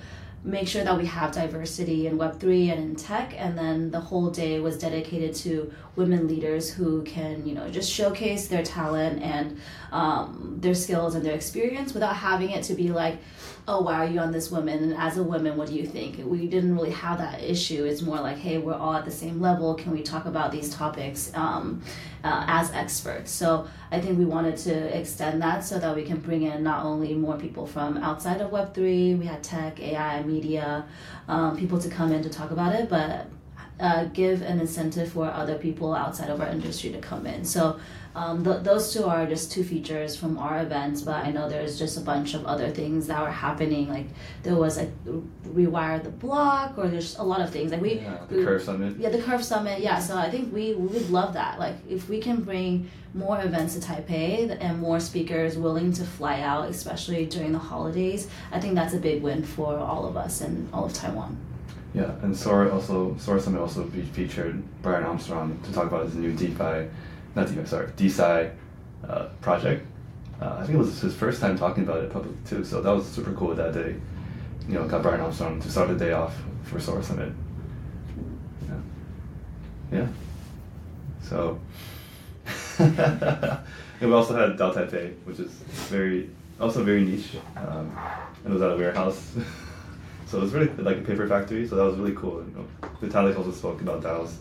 [0.47, 3.35] make sure that we have diversity in Web3 and in tech.
[3.37, 7.91] And then the whole day was dedicated to women leaders who can, you know, just
[7.91, 9.59] showcase their talent and
[9.91, 13.19] um, their skills and their experience without having it to be like,
[13.69, 14.83] oh, why are you on this woman?
[14.83, 16.21] And as a woman, what do you think?
[16.25, 17.85] We didn't really have that issue.
[17.85, 19.75] It's more like, hey, we're all at the same level.
[19.75, 21.83] Can we talk about these topics um,
[22.23, 23.33] uh, as experts?
[23.33, 26.85] So I think we wanted to extend that so that we can bring in not
[26.85, 30.85] only more people from outside of Web3, we had tech, AI, media,
[31.27, 33.27] um, people to come in to talk about it, but
[33.81, 37.45] uh, give an incentive for other people outside of our industry to come in.
[37.45, 37.79] So
[38.17, 41.79] um, th- those two are just two features from our events, but I know there's
[41.79, 43.89] just a bunch of other things that were happening.
[43.97, 44.07] Like
[44.43, 44.91] there was like
[45.45, 47.73] rewire the block, or there's a lot of things.
[47.73, 48.97] Like we, Yeah, the we- Curve Summit.
[48.99, 49.81] yeah, the Curve Summit.
[49.81, 51.59] Yeah, so I think we we would love that.
[51.59, 56.41] Like if we can bring more events to Taipei and more speakers willing to fly
[56.41, 60.41] out, especially during the holidays, I think that's a big win for all of us
[60.41, 61.37] and all of Taiwan.
[61.95, 66.15] Yeah, and Sora also Sora Summit also fe- featured Brian Armstrong to talk about his
[66.15, 66.89] new DeFi,
[67.37, 68.53] not DeFi, sorry, DeSci
[69.09, 69.87] uh, project.
[70.41, 72.91] Uh, I think it was his first time talking about it publicly too, so that
[72.91, 73.95] was super cool that they,
[74.69, 77.33] you know, got Brian Armstrong to start the day off for Sora Summit.
[78.69, 79.99] Yeah.
[79.99, 80.07] Yeah.
[81.23, 81.61] So.
[82.79, 83.61] and
[84.01, 85.51] we also had DAO Taipei, which is
[85.91, 86.29] very
[86.61, 87.97] also very niche, um,
[88.45, 89.37] and it was at a warehouse.
[90.27, 91.69] So it was really like a paper factory.
[91.69, 92.43] So that was really cool.
[92.43, 94.39] You know, Vitalik also spoke about DAOs.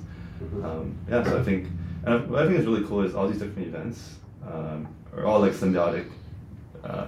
[0.63, 1.67] Um, yeah, so I think,
[2.04, 5.24] and I- what I think is really cool is all these different events um, are
[5.24, 6.04] all like symbiotic,
[6.82, 7.06] uh,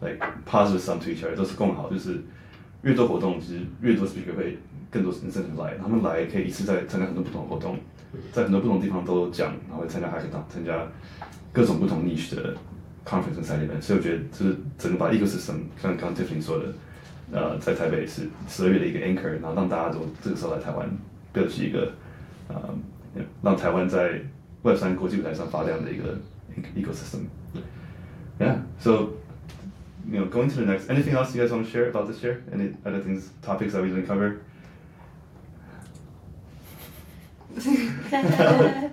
[0.00, 2.20] like positive sum to each other，都是共好，就是
[2.82, 4.58] 越多活动，其实越多 speaker 会
[4.90, 7.78] 更多 incentive 来，他们来可以一次在参加很多不同的活动，
[8.32, 10.86] 在很多不同地方都讲，然后会参加 hackathon，参加
[11.52, 12.54] 各种不同 niche 的
[13.04, 16.66] conference 跟 side event，所以我觉得就是整个把 ecosystem，像刚刚 Tiffany 说的。
[17.32, 20.86] 呃，在台北是十二月的一个 anchor，然后让大家都这个时候来台湾，
[21.32, 21.90] build 起一个
[22.48, 22.54] 呃，
[23.42, 24.20] 让台湾在
[24.62, 26.18] Web 三国际舞台上发亮的一个
[26.76, 29.12] ecosystem。Yeah, so
[30.10, 30.90] you know, going to the next.
[30.90, 32.42] Anything else you guys want to share about this year?
[32.52, 34.40] Any other things, topics that we didn't cover?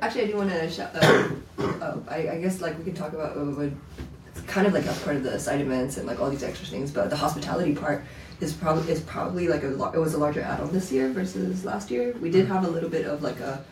[0.02, 0.92] Actually, I do want to shout.
[0.96, 3.72] Uh, oh, I, I guess like we could talk about uh, what
[4.28, 6.68] it's kind of like as part of the side events and like all these extra
[6.68, 8.04] things, but the hospitality part
[8.40, 11.66] is probably is probably like a lar- it was a larger add-on this year versus
[11.66, 12.16] last year.
[12.22, 13.64] We did have a little bit of like a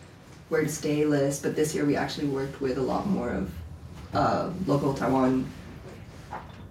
[0.49, 3.51] where to stay list, but this year we actually worked with a lot more of
[4.13, 5.45] uh, local Taiwan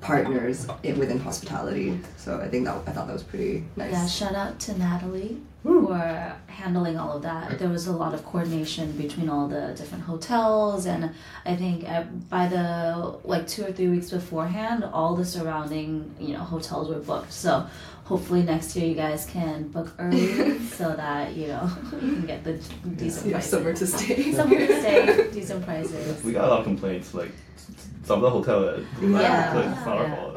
[0.01, 1.99] partners in, within hospitality.
[2.17, 3.93] So I think that I thought that was pretty nice.
[3.93, 7.59] Yeah, shout out to Natalie for handling all of that.
[7.59, 11.11] There was a lot of coordination between all the different hotels, and
[11.47, 16.35] I think uh, by the like two or three weeks beforehand, all the surrounding you
[16.35, 17.33] know hotels were booked.
[17.33, 17.67] So
[18.05, 22.45] hopefully next year you guys can book early so that you know you can get
[22.45, 22.53] the
[22.97, 23.51] decent yeah, prices.
[23.51, 24.33] somewhere to stay.
[24.33, 26.23] Somewhere to stay, decent prices.
[26.23, 27.33] We got a lot of complaints like
[28.05, 29.55] some of the hotel that yeah.
[29.55, 30.35] like, it's not our fault.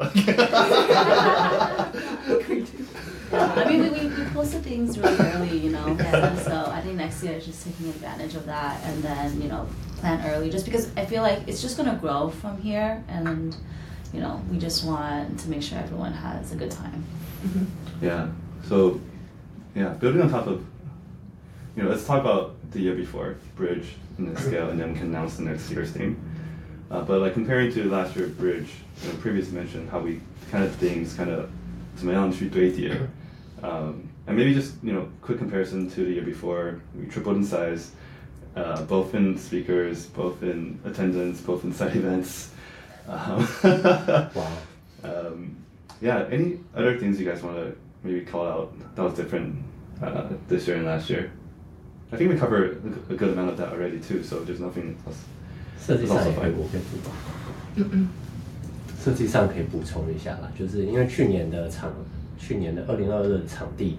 [3.30, 6.80] Yeah, I mean, we, we, we posted things really early, you know, and so I
[6.80, 9.68] think next year is just taking advantage of that and then, you know,
[9.98, 13.54] plan early just because I feel like it's just going to grow from here and
[14.13, 17.03] you know, we just want to make sure everyone has a good time.
[18.01, 18.27] yeah,
[18.67, 18.99] So,
[19.75, 20.63] yeah, building on top of,
[21.75, 24.99] you know, let's talk about the year before, Bridge and the scale, and then we
[24.99, 26.15] can announce the next year's theme.
[26.91, 28.69] Uh, but like comparing to last year Bridge,
[29.01, 30.19] you know, previously mentioned how we
[30.51, 31.49] kind of things kind of
[31.95, 32.91] 怎么样去堆叠,
[33.61, 37.43] um, and maybe just you know quick comparison to the year before, we tripled in
[37.43, 37.91] size,
[38.55, 42.49] uh, both in speakers, both in attendance, both in side events.
[43.07, 43.45] Um,
[44.33, 44.47] Wow.
[45.03, 45.55] um,
[46.01, 49.55] yeah, any other things you guys want to maybe call out that was different
[50.01, 51.31] uh, this year and last year?
[52.11, 55.17] I think we covered a good amount of that already too, so there's nothing else.
[55.85, 56.57] 设计上也可以 That's also fine.
[56.57, 58.07] 我可以补充。
[59.03, 61.91] 设计上可以补充一下啦，就是因为去年的场，
[62.37, 63.97] 去年的二零二二的场地，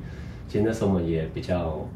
[0.48, 1.86] 其实那时候我们也比较，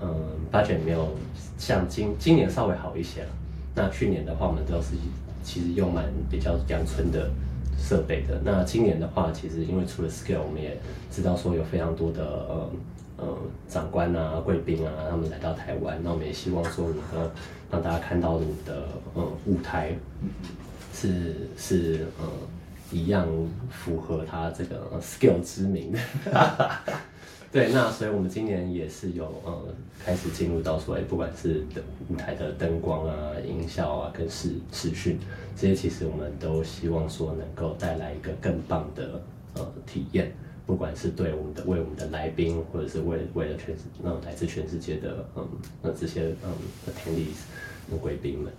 [0.00, 0.08] 嗯，
[0.50, 1.16] budget 没有
[1.56, 3.28] 像今今年稍微好一些了。
[3.76, 4.96] 那去年的话，我们都是
[5.43, 7.29] 其实用蛮比较阳春的
[7.77, 8.39] 设备的。
[8.43, 10.77] 那今年的话，其实因为除了 scale，我们也
[11.11, 12.69] 知道说有非常多的呃
[13.17, 13.37] 呃
[13.67, 17.31] 长官啊、贵宾啊，他们来到台湾，那我们也希望说能够
[17.69, 19.95] 让大家看到你的呃舞台
[20.93, 22.27] 是是呃
[22.91, 23.27] 一样
[23.69, 25.99] 符合他这个 skill 之名的。
[27.53, 29.63] 对，那所以我们今年也是有呃
[30.03, 35.19] 开始进入到说，哎，不管是的舞台的灯光啊、音效啊、跟视视讯
[35.55, 39.21] 这些，其实我们都希望说能够带来一个更棒的
[39.53, 40.33] 呃体验，
[40.65, 45.47] 不管是对我们的为我们的来宾，或者是为为了全世那来自全世界的嗯
[45.83, 46.51] 那这些嗯
[46.87, 48.51] attendees 贵宾们。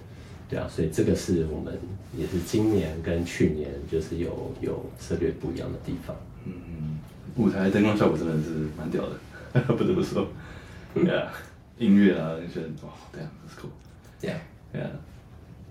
[0.49, 1.77] 对啊，所以这个是我们
[2.17, 6.15] 也是今年跟去年就是有有策略不一样的地方。
[6.45, 6.99] 嗯嗯，
[7.36, 10.28] 舞台灯光效果真的是蛮屌的，不得不说。
[10.96, 11.28] Yeah，
[11.78, 13.70] 音乐啊那些，哦，damn，that's cool。
[14.22, 14.38] Yeah.
[14.74, 14.90] Yeah.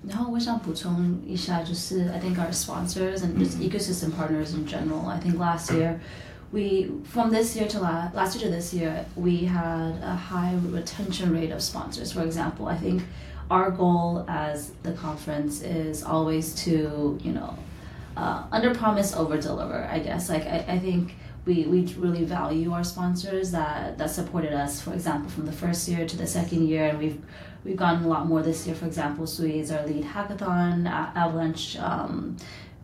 [0.08, 5.06] 然后我想补充一下，就是 I think our sponsors and just ecosystem partners in general.
[5.08, 5.98] I think last year,
[6.52, 10.54] we from this year to la- last year to this year, we had a high
[10.72, 12.12] retention rate of sponsors.
[12.12, 13.02] For example, I think
[13.50, 17.54] our goal as the conference is always to you know
[18.16, 21.14] uh, under promise over deliver i guess like I, I think
[21.45, 25.87] we, we really value our sponsors that, that supported us for example from the first
[25.87, 26.87] year to the second year.
[26.87, 27.21] And we've
[27.63, 28.75] we've gotten a lot more this year.
[28.75, 30.87] For example Sui is our lead hackathon.
[30.87, 32.37] Avalanche um,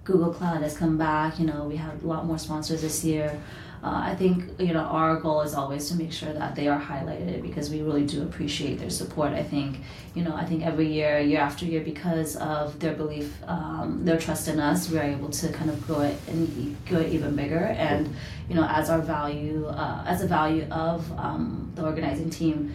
[0.03, 1.39] google cloud has come back.
[1.39, 3.39] You know we have a lot more sponsors this year
[3.82, 6.80] uh, I think you know our goal is always to make sure that they are
[6.80, 9.32] highlighted because we really do appreciate their support.
[9.32, 9.78] I think
[10.16, 14.18] you know I think every year, year after year, because of their belief, um, their
[14.18, 17.36] trust in us, we are able to kind of grow it and grow it even
[17.38, 17.74] bigger.
[17.78, 18.14] And
[18.50, 22.74] you know as our value, uh, as a value of um, the organizing team,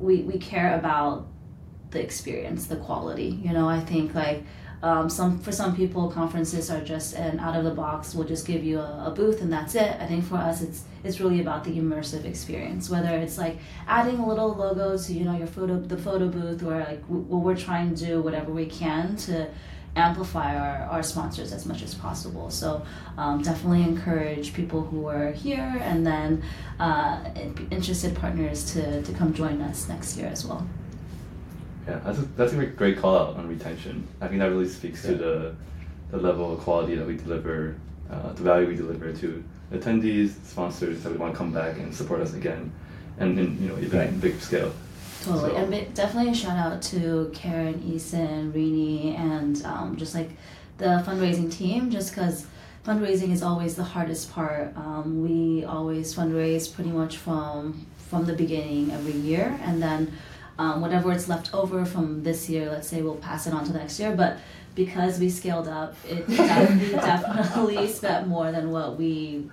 [0.00, 1.26] we we care about
[1.90, 3.38] the experience, the quality.
[3.44, 4.42] You know I think like.
[4.82, 8.46] Um, some for some people conferences are just an out of the box we'll just
[8.46, 9.96] give you a, a booth and that's it.
[10.00, 13.56] I think for us it's it's really about the immersive experience whether it's like
[13.88, 17.24] adding a little logo to you know your photo the photo booth or like w-
[17.28, 19.48] well, we're trying to do whatever we can to
[19.96, 22.50] amplify our, our sponsors as much as possible.
[22.50, 22.84] So
[23.16, 26.42] um, definitely encourage people who are here and then
[26.78, 27.30] uh,
[27.70, 30.66] interested partners to, to come join us next year as well
[31.86, 34.06] Yeah, that's a, that's a great- great call out on retention.
[34.20, 35.54] I think that really speaks to the
[36.10, 37.74] the level of quality that we deliver,
[38.10, 41.92] uh, the value we deliver to attendees, sponsors that we want to come back and
[41.92, 42.70] support us again,
[43.18, 44.20] and in you know even Right.
[44.20, 44.72] big scale.
[45.22, 50.14] Totally, So- and bi- definitely a shout out to Karen, Eason, Rinnie, and um, just
[50.14, 50.30] like
[50.78, 51.90] the fundraising team.
[51.90, 52.46] Just because
[52.86, 54.76] fundraising is always the hardest part.
[54.76, 60.12] Um, we always fundraise pretty much from from the beginning every year, and then
[60.58, 63.72] um, whatever it's left over from this year, let's say we'll pass it on to
[63.72, 64.14] next year.
[64.14, 64.38] But
[64.74, 69.50] because we scaled up, it definitely, definitely spent more than what we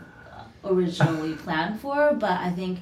[0.64, 2.14] originally planned for.
[2.14, 2.80] But I think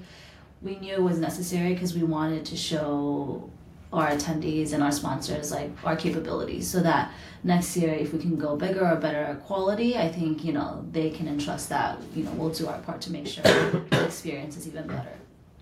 [0.62, 3.50] we knew it was necessary because we wanted to show
[3.94, 7.12] our attendees and our sponsors like our capabilities so that
[7.44, 11.10] next year if we can go bigger or better quality i think you know they
[11.10, 14.66] can entrust that you know we'll do our part to make sure the experience is
[14.66, 15.12] even better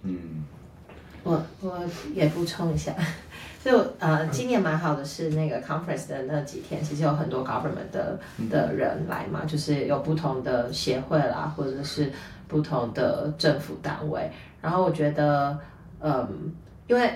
[0.06, 0.44] Mm.
[1.24, 1.80] 我我
[2.14, 2.94] 也补充一下，
[3.64, 8.18] 就呃，今年蛮好的是那个 conference 的那几天，其实有很多 government 的
[8.50, 12.12] 的人来嘛，就是有不同的协会啦，或者是
[12.48, 14.32] 不同的政府单位。
[14.62, 15.58] 然后我觉得，
[16.00, 16.54] 嗯，
[16.88, 17.12] 因为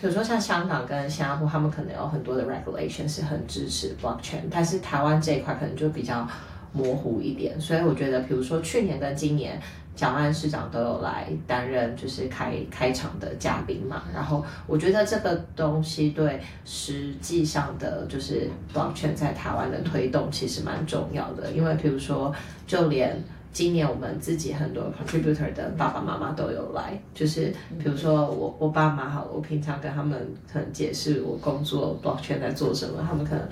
[0.00, 6.26] 比如说像香港跟新加坡，他们可能有很多的 regulation 是很支持 blockchain，但是台湾这一块可能就比较
[6.72, 7.60] 模糊一点。
[7.60, 9.60] 所以我觉得，比如说去年跟今年。
[9.96, 14.02] 蒋万安市长都有来担任，就是开开场的嘉宾嘛。
[14.12, 22.34] 然后我觉得这个东西对实际上的就是 blockchain 在台湾的推动其实蛮重要的，因为比如说
[22.66, 23.22] 就连
[23.52, 33.48] 今年我们自己很多 contributor 的爸爸妈妈都有来，就是比如说我我爸妈好了，我平常跟他们可能解释我工作 blockchain 在做什么，他们可能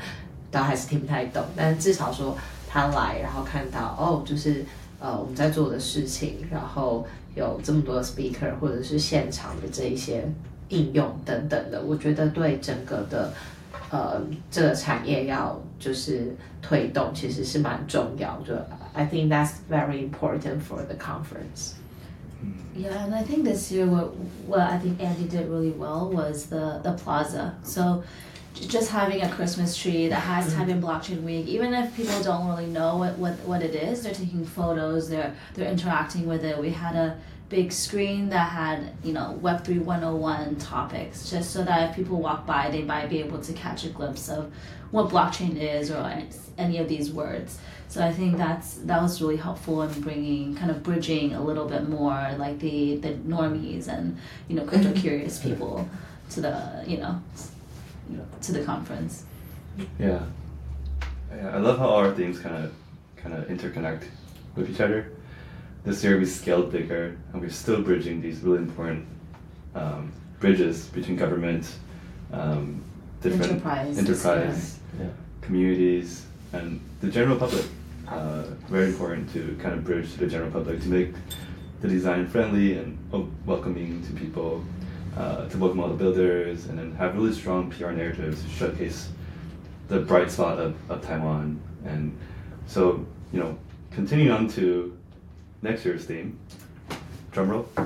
[0.50, 2.36] 都还是听不太懂，但至少说
[2.68, 4.64] 他来，然后看到哦，就是
[5.01, 7.05] 呃我们在做的事情，然后
[7.35, 10.27] 有这么多的 speaker 或者是现场的这一些
[10.69, 13.31] 应用等等的，我觉得对整个的
[13.89, 18.41] 呃这个产业要就是推动，其实是蛮重要。
[18.45, 18.53] 就
[18.93, 21.73] I think that's very important for the conference.
[22.75, 24.09] Yeah, and I think this year what
[24.47, 27.53] what I think Andy did really well was the the plaza.
[27.63, 32.22] So j- just having a Christmas tree that has Taipei Blockchain Week, even if people
[32.22, 36.44] don't really know what, what, what it is, they're taking photos, they're they're interacting with
[36.44, 36.58] it.
[36.58, 41.30] We had a big screen that had, you know, Web three one oh one topics,
[41.30, 44.28] just so that if people walk by they might be able to catch a glimpse
[44.28, 44.52] of
[44.90, 46.28] what blockchain is or any,
[46.58, 47.58] any of these words.
[47.88, 51.68] So I think that's that was really helpful in bringing kind of bridging a little
[51.68, 54.16] bit more like the the normies and
[54.48, 55.88] you know crypto curious people
[56.30, 57.20] to the you know
[58.40, 59.24] to the conference.
[59.98, 60.24] Yeah.
[61.34, 61.56] yeah.
[61.56, 62.72] I love how all our themes kind of
[63.16, 64.04] kind of interconnect
[64.56, 65.12] with each other.
[65.84, 69.06] This year we scaled bigger, and we're still bridging these really important
[69.74, 71.76] um, bridges between government,
[72.32, 72.82] um,
[73.20, 75.06] different Enterprise, enterprise, yeah.
[75.40, 77.64] communities, and the general public.
[78.08, 81.14] Uh, very important to kind of bridge to the general public to make
[81.80, 82.98] the design friendly and
[83.46, 84.62] welcoming to people,
[85.16, 89.08] uh, to welcome all the builders, and then have really strong PR narratives to showcase
[89.88, 91.60] the bright spot of, of Taiwan.
[91.84, 92.16] And
[92.66, 93.58] so, you know,
[93.90, 94.96] continuing on to
[95.60, 96.38] next year's theme,
[97.30, 97.68] drum roll.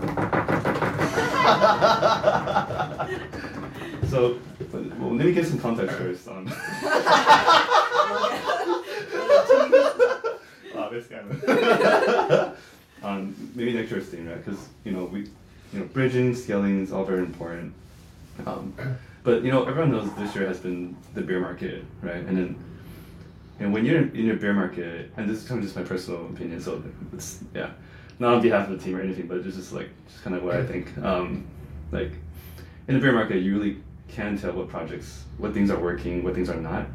[4.08, 4.38] so,
[4.72, 6.46] well, let me give some context first on.
[10.76, 12.58] Obvious kind of.
[13.02, 14.44] on maybe next year's theme, right?
[14.44, 15.28] Because you know we,
[15.72, 17.74] you know, bridging, scaling is all very important.
[18.46, 18.74] Um,
[19.22, 22.16] but you know, everyone knows this year has been the bear market, right?
[22.16, 22.64] And then,
[23.58, 26.26] and when you're in a bear market, and this is kind of just my personal
[26.26, 27.70] opinion, so it's yeah,
[28.18, 30.42] not on behalf of the team or anything, but it's just like just kind of
[30.42, 30.96] what I think.
[30.98, 31.46] Um,
[31.92, 32.12] like
[32.88, 36.34] in a bear market, you really can tell what projects, what things are working, what
[36.34, 36.86] things are not.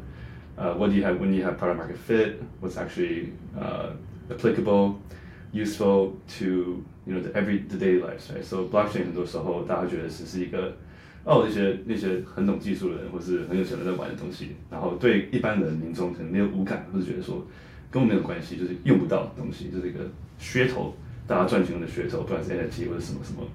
[0.56, 2.42] Uh, what do you have when you have product market fit?
[2.60, 3.90] What's actually uh,
[4.30, 5.00] applicable,
[5.53, 8.43] useful to you know the every the daily lives, right?
[8.43, 10.75] So blockchain 很多时候大家觉得只是一个
[11.23, 17.45] 哦那些那些很懂技术的人或是很有钱人在玩的东西，然后对一般人民众可能没有无感，或是觉得说
[17.89, 19.99] 跟我没有关系，就是用不到的东西，就是一个
[20.39, 23.47] 噱头，大家赚钱用的噱头，不管是 NFT 或者什么什么。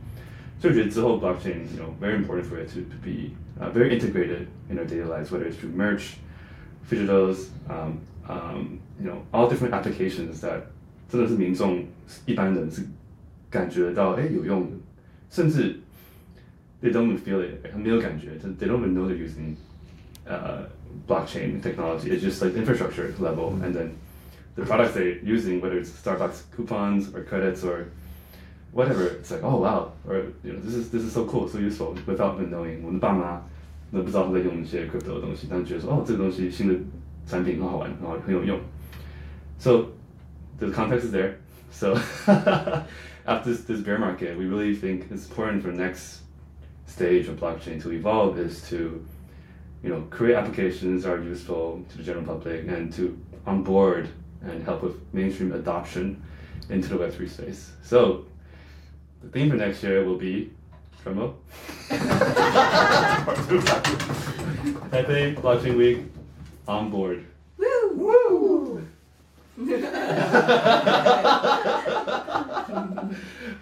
[0.58, 4.78] 所以我觉得之后 blockchain, you know, very important for it to, to be uh, very integrated in
[4.78, 6.14] our daily lives, whether it's through merch,
[6.88, 7.98] digitals, um,
[8.28, 10.66] um, you know, all different applications that
[11.08, 11.84] 真的是民众
[12.26, 12.82] 一般人是
[13.50, 14.76] 感觉得到哎有用的，
[15.30, 15.78] 甚至
[16.82, 19.54] they don't even feel it，没有感觉，they don't even know they're using
[20.26, 20.64] uh,
[21.06, 22.10] blockchain technology.
[22.10, 23.90] It's just like infrastructure level, and then
[24.56, 27.86] the products they're using, whether it's Starbucks coupons or credits or
[28.72, 31.58] whatever, it's like oh wow, or you know this is this is so cool, so
[31.58, 32.82] useful without even knowing.
[32.82, 33.42] 我们的爸妈
[33.92, 36.74] 都不知道他在用一些 crypto 的东西，但觉得说哦这个东西新的
[37.26, 38.58] 产品很好玩，然后很有用。
[39.58, 39.86] So
[40.59, 41.37] The context is there.
[41.71, 41.95] So
[42.27, 46.21] after this, this bear market, we really think it's important for the next
[46.85, 49.05] stage of blockchain to evolve is to,
[49.83, 54.09] you know, create applications that are useful to the general public and to onboard
[54.41, 56.21] and help with mainstream adoption
[56.69, 57.71] into the Web3 space.
[57.83, 58.25] So
[59.21, 60.51] the theme for next year will be
[61.03, 61.37] drum roll.
[61.89, 63.59] Part two.
[64.89, 65.99] Taipei Blockchain Week
[66.67, 67.25] on board
[69.56, 69.66] Woo!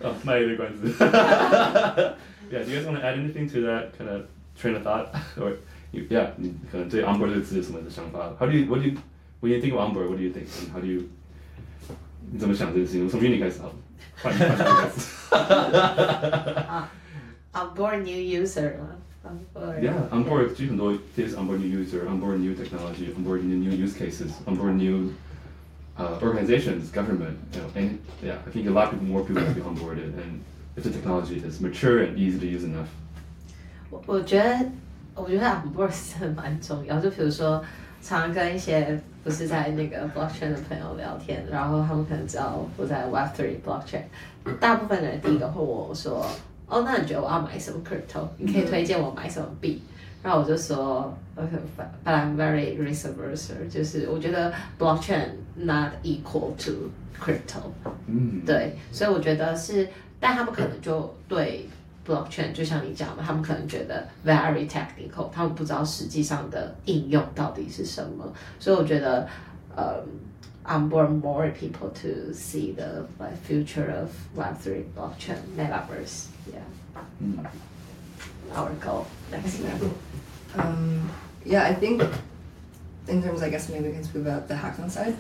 [0.03, 0.97] oh, my other questions.
[1.01, 5.15] yeah, do you guys want to add anything to that kind of train of thought?
[5.41, 5.57] or
[5.93, 8.33] you, yeah, 你可能对 onboard 这个字有什么的想法？
[8.39, 8.97] How do you what do you
[9.41, 10.09] when you think of onboard?
[10.09, 10.47] What do you think?
[10.47, 11.09] And how do you
[12.31, 13.09] 你怎么想这件事情？
[13.09, 13.75] 从 Vinny 开始好了，
[14.23, 15.01] 换换你开始。
[17.53, 18.95] onboard new user 嘛，
[19.27, 24.31] onboard Yeah, onboard 其实很多 is onboard new user, onboard new technology, onboard new new use cases,
[24.47, 25.11] onboard new
[25.99, 29.43] uh, organizations, government, you know, and yeah, I think a lot of people, more people
[29.43, 30.41] will be onboarded, and
[30.77, 32.89] if the technology is mature and easy to use enough.
[33.91, 34.71] 我我觉得，
[35.15, 37.01] 我觉得 onboard 是蛮重要。
[37.01, 37.63] 就比如说，
[38.01, 44.05] 常常跟一些不是在那个 blockchain 的朋友聊天，然后他们可能知道我在 Web3 blockchain，
[44.59, 48.29] 大部分的人第一个会问我说：“哦，那你觉得我要买什么 crypto？
[48.39, 49.94] 你可以推荐我买什么币？” 然
[50.33, 57.71] 后我就说，OK, but but I'm very risk averse，就是我觉得 blockchain not equal to crypto，
[58.07, 59.89] 嗯，对，所以我觉得是，
[60.19, 61.69] 但他们可能就对
[62.07, 69.27] blockchain 就像你讲的，他们可能觉得 very technical，他们不知道实际上的应用到底是什么，所以我觉得，
[69.75, 70.03] 呃、
[70.65, 76.27] on board more people to see the like future of Web3 blockchain metaverse.
[76.53, 76.61] Yeah.
[78.55, 79.71] Our goal next year.
[80.58, 81.10] Um,
[81.44, 82.04] yeah, I think
[83.08, 85.16] in terms, I guess maybe we can speak about the hackathon side.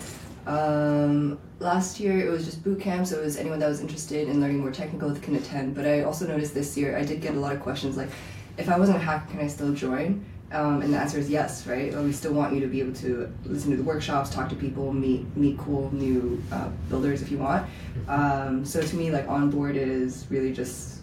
[0.48, 4.28] Um, last year it was just boot camp, so it was anyone that was interested
[4.28, 5.76] in learning more technical can attend.
[5.76, 8.10] But I also noticed this year I did get a lot of questions like,
[8.58, 10.24] if I wasn't a hacker, can I still join?
[10.52, 11.92] Um, and the answer is yes, right?
[11.92, 14.56] Well, we still want you to be able to listen to the workshops, talk to
[14.56, 17.68] people, meet meet cool new uh, builders if you want.
[18.08, 21.00] Um, so to me, like on board is really just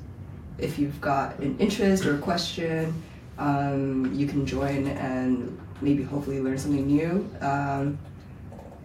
[0.59, 2.95] if you've got an interest or a question,
[3.39, 7.29] um, you can join and maybe hopefully learn something new.
[7.41, 7.99] Um,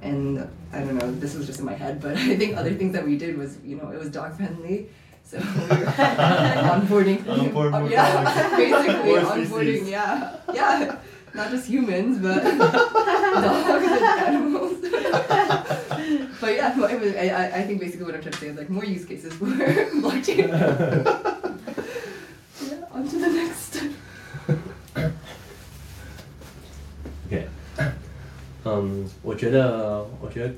[0.02, 2.94] and I don't know, this was just in my head, but I think other things
[2.94, 4.90] that we did was, you know, it was dog friendly.
[5.24, 7.28] So we were onboarding.
[7.28, 8.24] Onboard yeah,
[8.58, 9.90] basically onboarding.
[9.90, 10.98] Yeah, yeah,
[11.34, 14.78] not just humans, but dogs and animals.
[16.40, 18.48] but yeah, no, it was, I, I- I think basically what I'm trying to say
[18.48, 20.48] is like more use cases for blockchain.
[22.62, 23.84] yeah, on to the next.
[28.68, 30.54] 嗯，我觉得我觉得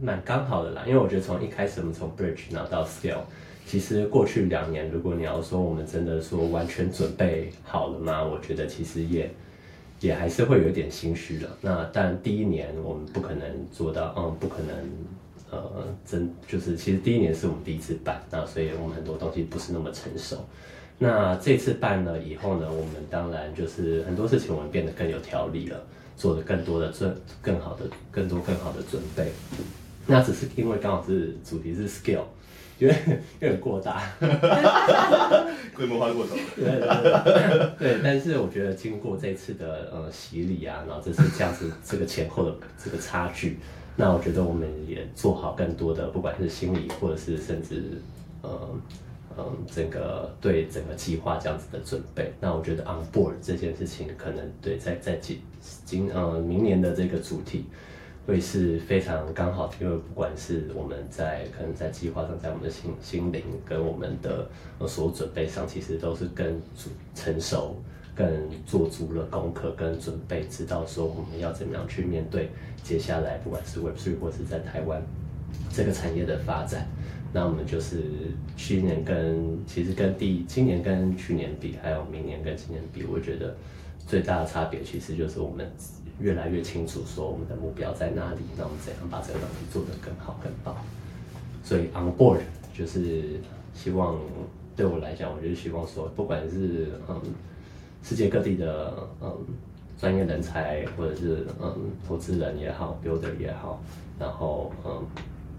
[0.00, 3.20] 蛮刚好的啦，因为我觉得从一开始我们从 Bridge 然后到 Scale，
[3.64, 8.24] 其实过去两年，如果你要说我们真的说完全准备好了吗？
[8.24, 9.30] 我觉得其实也
[10.00, 11.48] 也还是会有点心虚了。
[11.60, 14.74] 那但第一年我们不可能做到，嗯，不可能。
[15.48, 15.62] 呃，
[16.04, 20.44] 真就是其实第一年是我们第一次办，那所以我们很多东西不是那么成熟。
[20.98, 25.80] 那这次办了以后呢，我们当然就是很多事情我们变得更有条理了，
[26.16, 29.30] 做的更多的准、更好的、更多更好的准备。
[30.06, 32.22] 那只是因为刚好是主题是 skill，
[32.78, 34.02] 有点有点过大，
[35.74, 36.42] 规模化过头了。
[36.54, 36.80] 对对
[37.78, 43.58] 对对，但是我觉得经过这次的呃洗礼啊，然后这次这样子这个前后的这个差距，
[43.96, 48.00] 那我觉得我们也做好更多的，不管是心理或者是甚至
[48.42, 48.50] 呃
[49.38, 52.32] 嗯整个对整个计划这样子的准备。
[52.40, 55.40] 那我觉得 on board 这件事情，可能对在在今
[55.84, 57.66] 今呃明年的这个主题。
[58.26, 66.60] 会是非常刚好，因为不管是我们在可能在计划上，在我们的心心灵跟我们的呃所有准备上，其实都是更
[67.14, 67.80] 成熟、
[68.16, 68.28] 更
[68.66, 72.50] 做足了功课跟准备，知道说我们要怎么样去面对
[72.82, 75.00] 接下来不管是 Web 3或是在台湾
[75.72, 76.84] 这个产业的发展。
[77.36, 78.02] 那我们就是
[78.56, 83.54] 去年跟其实跟第今年跟去年比，还有明年跟今年比，我觉得
[84.06, 85.70] 最大的差别其实就是我们
[86.18, 90.74] 越来越清楚说我们的目标在哪里，那我们怎样把这个东西做得更好更棒。
[91.62, 92.40] 所以 on board
[92.72, 93.38] 就是
[93.74, 94.18] 希望
[94.74, 97.20] 对我来讲，我就是希望说，不管是嗯
[98.02, 99.30] 世界各地的嗯
[100.00, 101.76] 专业人才，或者是嗯
[102.08, 103.78] 投资人也好，builder 也好，
[104.18, 105.04] 然后嗯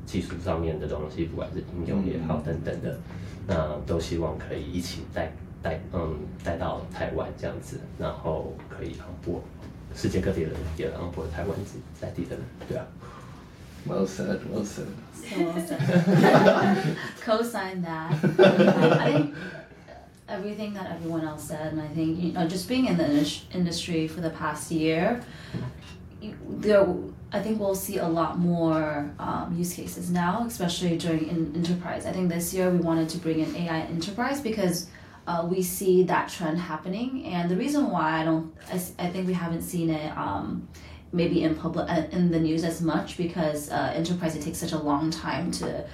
[0.08, 2.98] 技术上面的东西，不管是应用也好等等的，
[3.46, 5.32] 那都希望可以一起带
[5.62, 9.42] 带嗯带到台湾这样子，然后可以 on board
[9.94, 12.86] 世界各地的人也让播台湾自在地的人，对啊。
[13.88, 14.88] Well said, well said.
[15.14, 15.80] So well said.
[17.24, 18.12] Co-sign that.
[18.12, 19.34] Um, I think
[20.28, 23.46] everything that everyone else said, and I think you know, just being in the indus-
[23.54, 25.22] industry for the past year,
[26.20, 26.86] you- there,
[27.34, 32.06] I think we'll see a lot more um, use cases now, especially during in enterprise.
[32.06, 34.88] I think this year we wanted to bring in AI enterprise because.
[35.30, 38.78] Uh, we see that trend happening, and the reason why I don't, I
[39.10, 40.66] think we haven't seen it um,
[41.12, 44.72] maybe in public uh, in the news as much because uh, enterprise it takes such
[44.72, 45.86] a long time to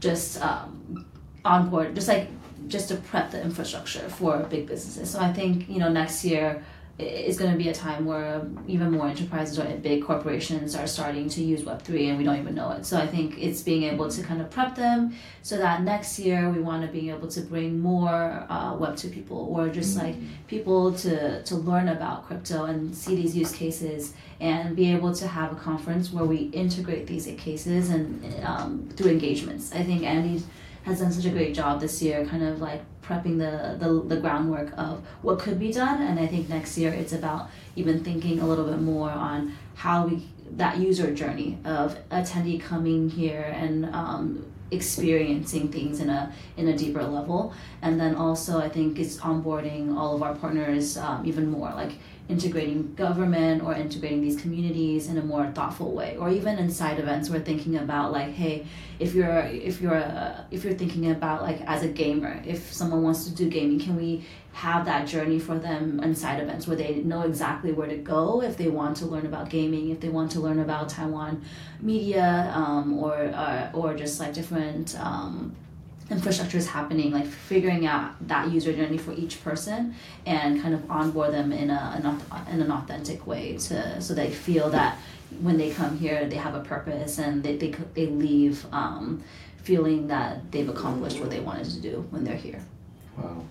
[0.00, 1.04] just um,
[1.44, 2.28] onboard just like
[2.66, 6.44] just to prep the infrastructure for big businesses so i think you know next year
[6.54, 6.60] i-
[6.98, 11.28] is going to be a time where even more enterprises or big corporations are starting
[11.28, 14.08] to use web3 and we don't even know it so i think it's being able
[14.10, 17.40] to kind of prep them so that next year we want to be able to
[17.40, 20.16] bring more uh, web2 people or just like
[20.48, 25.26] people to to learn about crypto and see these use cases and be able to
[25.26, 29.72] have a conference where we integrate these cases and um, through engagements.
[29.72, 30.42] I think Andy
[30.88, 34.20] has done such a great job this year, kind of like prepping the, the, the
[34.20, 36.02] groundwork of what could be done.
[36.02, 40.06] And I think next year it's about even thinking a little bit more on how
[40.06, 46.68] we that user journey of attendee coming here and um, experiencing things in a in
[46.68, 47.54] a deeper level.
[47.82, 51.92] And then also i think it's onboarding all of our partners um, even more like
[52.28, 57.30] integrating government or integrating these communities in a more thoughtful way or even inside events
[57.30, 58.66] we're thinking about like hey
[58.98, 63.02] if you're if you're uh, if you're thinking about like as a gamer if someone
[63.02, 64.22] wants to do gaming can we
[64.64, 68.56] have that journey for them inside events where they know exactly where to go if
[68.56, 71.40] they want to learn about gaming if they want to learn about taiwan
[71.80, 75.54] media um, or uh, or just like different um,
[76.08, 79.94] happening, like figuring out that user journey for each person
[80.26, 84.30] and kind of onboard them in a, an, in an authentic way to so they
[84.30, 84.98] feel that
[85.40, 89.22] when they come here they have a purpose and they they, they leave um,
[89.58, 92.62] feeling that they've accomplished what they wanted to do when they're here.
[93.18, 93.44] Wow,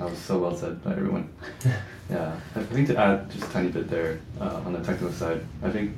[0.00, 1.28] that was so well said by everyone.
[2.10, 5.44] yeah, I think to add just a tiny bit there uh, on the technical side,
[5.62, 5.94] I think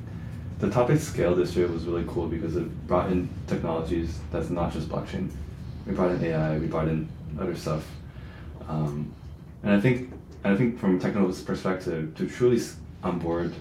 [0.59, 4.73] the topic scale this year was really cool because it brought in technologies that's not
[4.73, 5.31] just blockchain
[5.85, 7.07] we brought in AI, we brought in
[7.39, 7.85] other stuff,
[8.67, 9.13] um,
[9.63, 10.11] and I think
[10.43, 12.61] and I think from a technical perspective, to truly
[13.03, 13.53] onboard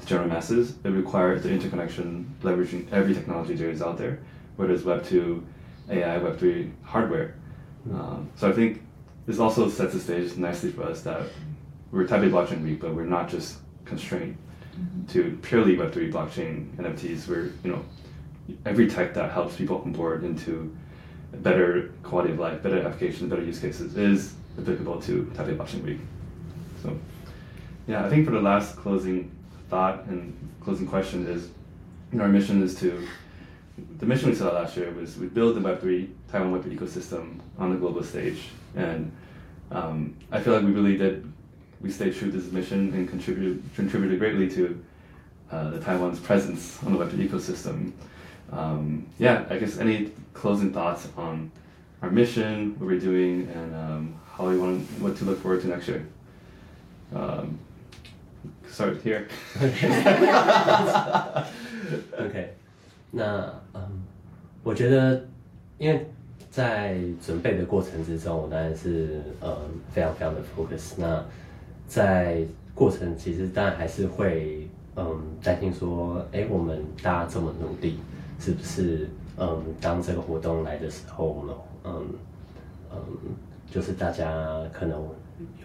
[0.00, 4.18] the general masses, it requires the interconnection, leveraging every technology there is out there,
[4.56, 5.44] whether it's Web two,
[5.88, 7.36] AI, Web three, hardware.
[7.92, 8.82] Um, so I think
[9.26, 11.22] this also sets the stage nicely for us that
[11.90, 14.36] we're Taipei Blockchain Week, but we're not just constrained
[14.74, 15.06] mm-hmm.
[15.06, 17.28] to purely Web3 blockchain NFTs.
[17.28, 17.84] We're, you know,
[18.66, 20.74] every tech that helps people onboard into
[21.32, 25.84] a better quality of life, better applications, better use cases is applicable to Taipei Blockchain
[25.84, 25.98] Week.
[26.82, 26.98] So,
[27.86, 29.30] yeah, I think for the last closing
[29.68, 31.50] thought and closing question is,
[32.10, 33.06] you know, our mission is to,
[33.98, 37.40] the mission we set out last year was we build the Web3 Taiwan Web3 ecosystem
[37.57, 39.11] on the global stage, and
[39.71, 41.25] um, I feel like we really did,
[41.81, 44.83] we stayed true to this mission and contributed contributed greatly to
[45.51, 47.91] uh, the Taiwan's presence on the Web3 ecosystem
[48.51, 51.51] um, yeah, I guess any closing thoughts on
[52.01, 55.67] our mission, what we're doing, and um, how we want what to look forward to
[55.67, 56.07] next year.
[57.13, 57.59] Um,
[58.69, 59.27] start here.
[62.17, 62.53] OK，
[63.11, 63.81] 那嗯，
[64.63, 65.27] 我觉得，
[65.77, 66.05] 因为
[66.52, 69.56] 在准备的过程之中，我当然是嗯
[69.90, 70.92] 非常非常的 focus。
[70.98, 71.24] 那
[71.88, 77.98] 在过程其实当然还是会嗯担心说，哎，我们大家这么努力。
[78.38, 82.06] 是不是嗯，当这个活动来的时候，我们嗯
[82.92, 82.98] 嗯，
[83.70, 85.00] 就是大家可能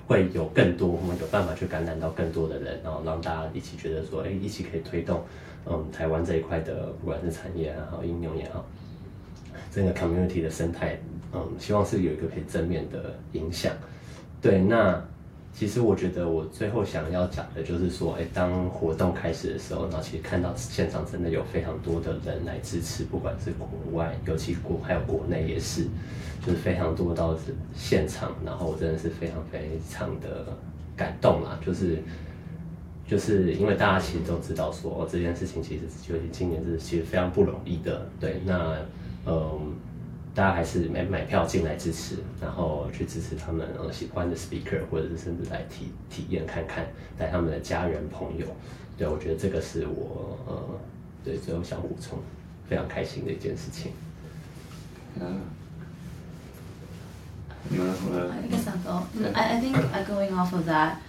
[0.05, 5.23] 会有更多，我们有办法去感染到更多的人，然后让大家一起觉得说，哎，一起可以推动
[5.65, 8.63] 嗯台湾这一块的，不管是产业也，好应用也好，
[9.77, 10.97] 整个 community 的生态，
[11.31, 13.71] 嗯，希望是有一个可以正面的影响。
[14.41, 14.99] 对，那。
[15.53, 25.87] 其实我觉得我最后想要讲的就是说，哎，当活动开始的时候，然后其实看到现场真的有非常多的人来支持，不管是国外，尤其国还有国内也是，
[26.45, 30.45] 就是非常多到是现场，然后我真的是非常非常的
[30.95, 31.97] 感动啦，就是
[33.07, 38.75] 就是因为大家其实都知道说这件事情其实就是今年是其实非常不容易的，对，那
[39.27, 39.75] 嗯，
[40.33, 48.47] 大家还是买买票进来支持，然后去支持他们、呃、喜欢的 speaker，或者是甚至来体体验看看，带他们的家人朋友。
[48.97, 50.79] 对，我觉得这个是我呃，
[51.23, 52.17] 对最后想补充，
[52.69, 53.91] 非常开心的一件事情。
[55.19, 55.41] 嗯。
[57.69, 57.75] I
[58.47, 59.75] think I, I think
[60.07, 60.99] going off of that,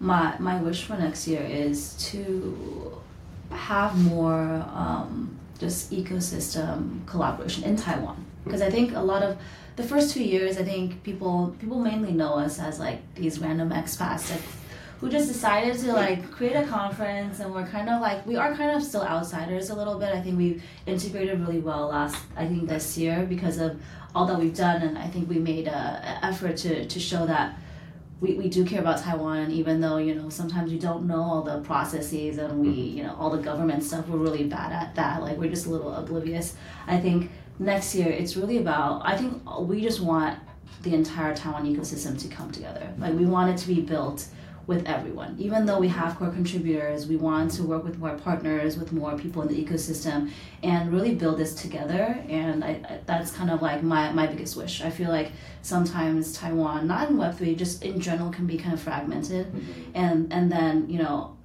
[0.00, 3.02] my my wish for next year is to
[3.50, 4.64] have more
[5.58, 9.36] just ecosystem collaboration in Taiwan because I think a lot of
[9.76, 13.70] the first two years, I think people people mainly know us as like these random
[13.70, 14.42] expats like,
[14.98, 18.54] who just decided to like create a conference, and we're kind of like we are
[18.56, 20.12] kind of still outsiders a little bit.
[20.12, 23.80] I think we've integrated really well last I think this year because of
[24.14, 25.80] all that we've done, and I think we made a,
[26.22, 27.56] a effort to to show that
[28.20, 31.42] we, we do care about Taiwan, even though you know sometimes we don't know all
[31.42, 32.96] the processes and we mm-hmm.
[32.98, 34.08] you know all the government stuff.
[34.08, 35.22] We're really bad at that.
[35.22, 36.54] Like we're just a little oblivious.
[36.86, 40.38] I think next year it's really about i think we just want
[40.82, 44.28] the entire taiwan ecosystem to come together like we want it to be built
[44.68, 45.34] with everyone.
[45.38, 49.18] Even though we have core contributors we want to work with more partners with more
[49.18, 50.30] people in the ecosystem
[50.62, 52.22] and really build this together.
[52.28, 54.82] And I, I, that's kind of like my, my biggest wish.
[54.82, 58.80] I feel like sometimes taiwan not in web3 just in general can be kind of
[58.80, 59.46] fragmented.
[59.46, 59.90] Mm-hmm.
[59.94, 61.36] and and then you know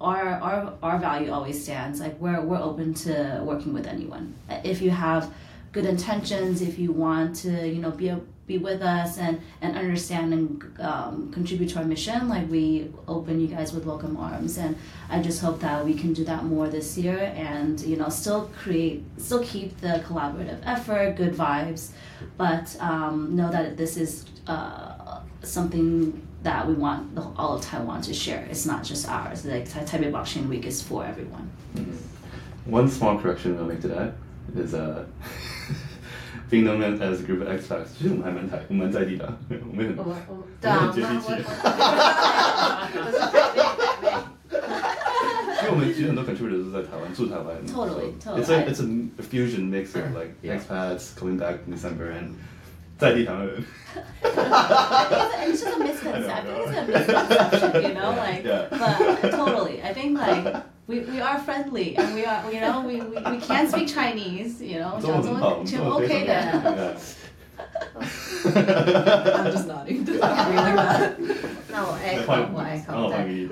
[0.00, 2.00] our, our our value always stands.
[2.00, 4.34] Like we're, we're open to working with anyone.
[4.64, 5.30] If you have
[5.72, 8.20] good intentions, if you want to, you know, be a,
[8.50, 10.44] be with us and and understand and
[10.80, 14.76] um, contribute to our mission, like we open you guys with welcome arms, and
[15.08, 18.50] I just hope that we can do that more this year, and you know, still
[18.62, 21.82] create, still keep the collaborative effort, good vibes,
[22.36, 28.00] but um, know that this is uh, something that we want the, all of Taiwan
[28.02, 28.42] to share.
[28.50, 29.44] It's not just ours.
[29.44, 31.46] Like Tai- Taipei Blockchain Week is for everyone.
[32.64, 34.14] One small correction I'll make to that
[34.56, 35.06] is uh,
[36.49, 41.35] being known as, as a group of expats，其实我们还蛮台，我们蛮在地的啊，我们很我们我们对啊，我们我我
[42.95, 44.13] 我是台妹台妹。
[45.65, 47.57] 因为我们其实很多 contributors 都在台湾，住台湾。
[47.65, 48.43] Totally, so totally.
[48.43, 50.57] It's like it's a fusion mix of like Yeah.
[50.57, 52.35] expats coming back in December and
[52.99, 53.63] 在地台湾人。
[54.23, 56.29] it's just a misconception.
[56.29, 58.69] I think it's a misconception, you know, like, Yeah.
[58.69, 59.81] but totally.
[59.81, 60.45] I think like
[60.90, 64.60] We, we are friendly and we are, you know, we, we, we can speak Chinese,
[64.60, 66.96] you know, 中文很好，我们就中文 OK 非常好的。
[66.96, 67.00] Yeah.
[68.42, 70.02] I'm just nodding.
[71.68, 72.90] 那我 echo，我哦 echo，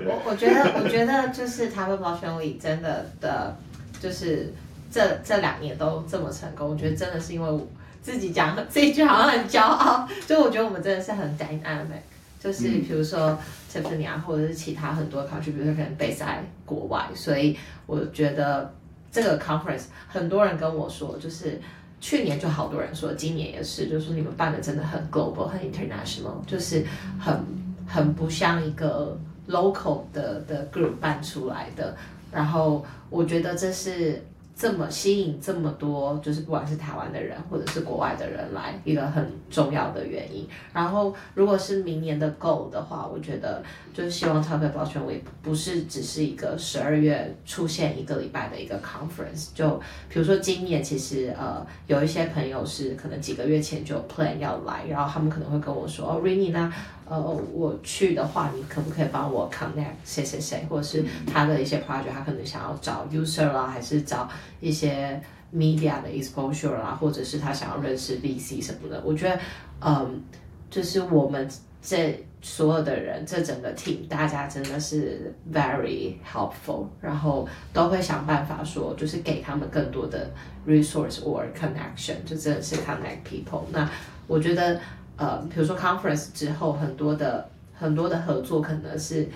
[0.05, 3.55] 我我觉得我觉得就是台湾 Blockchain Week 真的的，
[4.01, 4.53] 就是
[4.91, 7.65] 这这两年都这么成功，我觉得真的是因为我
[8.01, 12.01] 自己讲这一句好像很骄傲，就我觉得我们真的是很 dynamic，
[12.39, 13.37] 就是嗯比如说
[13.69, 17.55] Tiffany 啊，或者是其他很多 contributor 可能 base 在国外，所以
[17.85, 18.73] 我觉得
[19.11, 21.61] 这个 conference 很多人跟我说，就是
[21.99, 26.83] 去年就好多人说，今年也是，就是说你们办的真的很 global，很 international，就是
[27.19, 27.43] 很
[27.87, 29.17] 很不像一个
[29.47, 31.95] local 的的 group 办出来的。
[32.31, 34.23] 然后我觉得这是
[34.59, 40.45] 这么吸引这么多，就是不管是台湾的人或者是国外的人来，一个很重要的原因。
[40.73, 49.79] 然后如果是明年的 goal 的话，我觉得就是希望 Taipei Blockchain Week 不是只是一个十二月出现一个礼拜的一个 conference，就
[50.09, 56.69] 比如说今年其实呃有一些朋友是可能几个月前就 plan 要来，然后他们可能会跟我说哦 Rainy 那
[57.09, 57.19] 呃
[57.53, 64.29] 我去的话，你可不可以帮我 connect 谁谁谁，或者是他的一些 project，他可能想要找 user 啦，还是找
[64.59, 65.19] 一些
[65.53, 69.01] media 的 exposure 啦，或者是他想要认识 VC 什么的。
[69.03, 69.39] 我觉得
[69.81, 70.21] 嗯，
[70.69, 71.49] 就是我们
[71.81, 80.29] 这所有的人，这整个 team，大家真的是 very helpful，然后都会想办法说，就是给他们更多的
[80.67, 83.63] resource or connection，就真的是 connect people。
[83.71, 83.89] 那
[84.27, 84.79] 我觉得，
[85.19, 89.27] 呃，比如说 conference 之后，很多的很多的合作可能是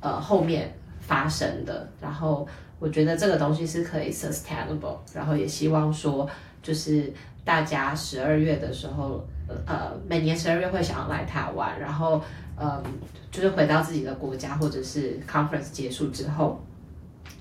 [0.00, 0.70] 呃后面
[1.00, 2.46] 发生的，然后
[2.78, 6.28] 我觉得这个东西是可以 sustainable，然后也希望说，
[6.62, 7.10] 就是
[7.46, 9.26] 大家十二月的时候，
[9.66, 12.22] 呃，每年十二月会想要来台湾，然后
[12.60, 12.82] 嗯，
[13.30, 16.60] 就是回到自己的国家，或者是 conference 结束之后，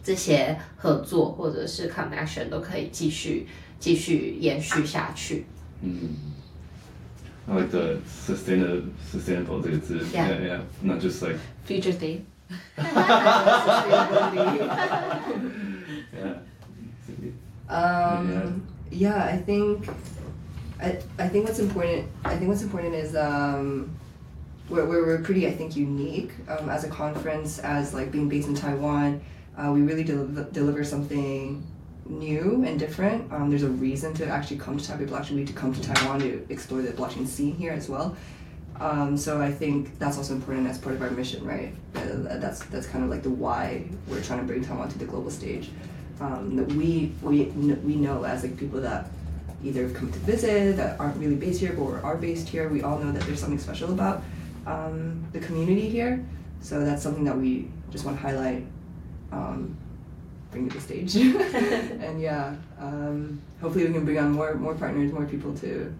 [0.01, 3.47] 这些合作或者是 connection 都可以继续
[3.79, 5.45] 继续延续下去。
[5.81, 6.09] 嗯
[7.48, 10.28] ，I like the sustainable sustainable 这个字 Yeah.
[10.28, 12.24] yeah yeah not just like Future theme。
[16.12, 16.38] yeah
[17.68, 18.62] Um,
[18.92, 19.88] yeah, I think,
[20.80, 22.06] I, I think what's important.
[22.24, 23.90] I think what's important is um,
[24.70, 28.46] we're, we're, we're pretty I think unique um, as a conference as like being based
[28.48, 29.20] in Taiwan.
[29.58, 31.64] Uh, we really del- deliver something
[32.05, 33.31] new and different.
[33.31, 36.19] Um, there's a reason to actually come to Taipei Blockchain Week to come to Taiwan
[36.19, 38.15] to explore the blockchain scene here as well.
[38.79, 41.73] Um, so I think that's also important as part of our mission, right?
[41.95, 45.05] Uh, that's that's kind of like the why we're trying to bring Taiwan to the
[45.05, 45.69] global stage.
[46.19, 49.09] Um, that we we we know as like people that
[49.63, 52.69] either come to visit that aren't really based here but are based here.
[52.69, 54.23] We all know that there's something special about
[54.65, 56.23] um, the community here.
[56.61, 58.65] So that's something that we just want to highlight,
[59.31, 59.75] um,
[60.51, 65.11] bring to the stage, and yeah, um, hopefully we can bring on more more partners,
[65.11, 65.93] more people to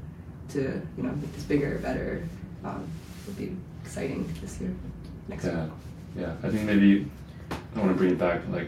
[0.49, 2.28] to you know make this bigger, better.
[2.64, 2.88] Um,
[3.24, 4.74] it'll be exciting this year.
[5.28, 5.54] Next year.
[5.54, 5.70] yeah
[6.16, 7.08] yeah I think maybe
[7.52, 8.68] I want to bring it back like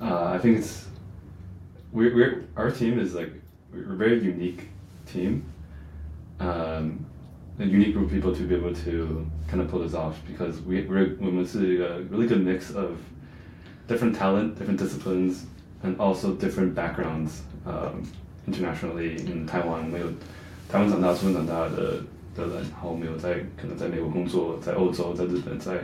[0.00, 0.86] uh, I think it's
[1.92, 3.32] we're, we're our team is like
[3.72, 4.68] we're a very unique
[5.06, 5.44] team
[6.40, 7.04] um,
[7.58, 10.60] a unique group of people to be able to kind of pull this off because
[10.62, 12.98] we, we're we see a really good mix of
[13.89, 15.43] different talent different disciplines
[15.83, 18.03] and also different backgrounds um,
[18.47, 20.07] internationally in Taiwan 没有
[20.69, 22.01] 台湾长大出生长大的
[22.35, 25.77] 的人，然后没有在可能在美国工作，在欧洲，在日本，在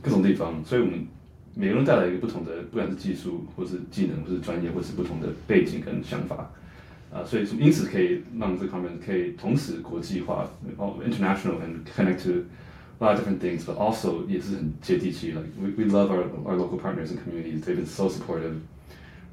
[0.00, 1.06] 各种地方，所以我们
[1.54, 6.50] 每个人带来一个不同的，不管是技术，或是技能，或是专业，或是不同的背景跟想法，
[7.12, 12.44] 啊、所以因此可以让这个 conference 可以同时国际化哦，international and connect to
[13.01, 16.77] a lot of different things, but also yes, like we, we love our, our local
[16.77, 17.65] partners and communities.
[17.65, 18.61] They've been so supportive.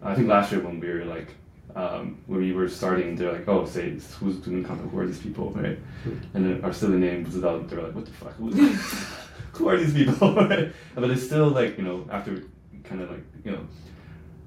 [0.03, 1.35] I think last year when we were like
[1.77, 4.91] um, when we were starting, they're like, oh, say, who's doing content?
[4.91, 5.79] Who are these people, right?
[6.03, 6.19] Hmm.
[6.33, 7.39] And then our silly name was.
[7.39, 8.35] They're like, what the fuck?
[8.37, 8.49] Who
[9.69, 10.35] are these people?
[10.49, 10.73] right?
[10.95, 12.45] But it's still like you know after
[12.85, 13.67] kind of like you know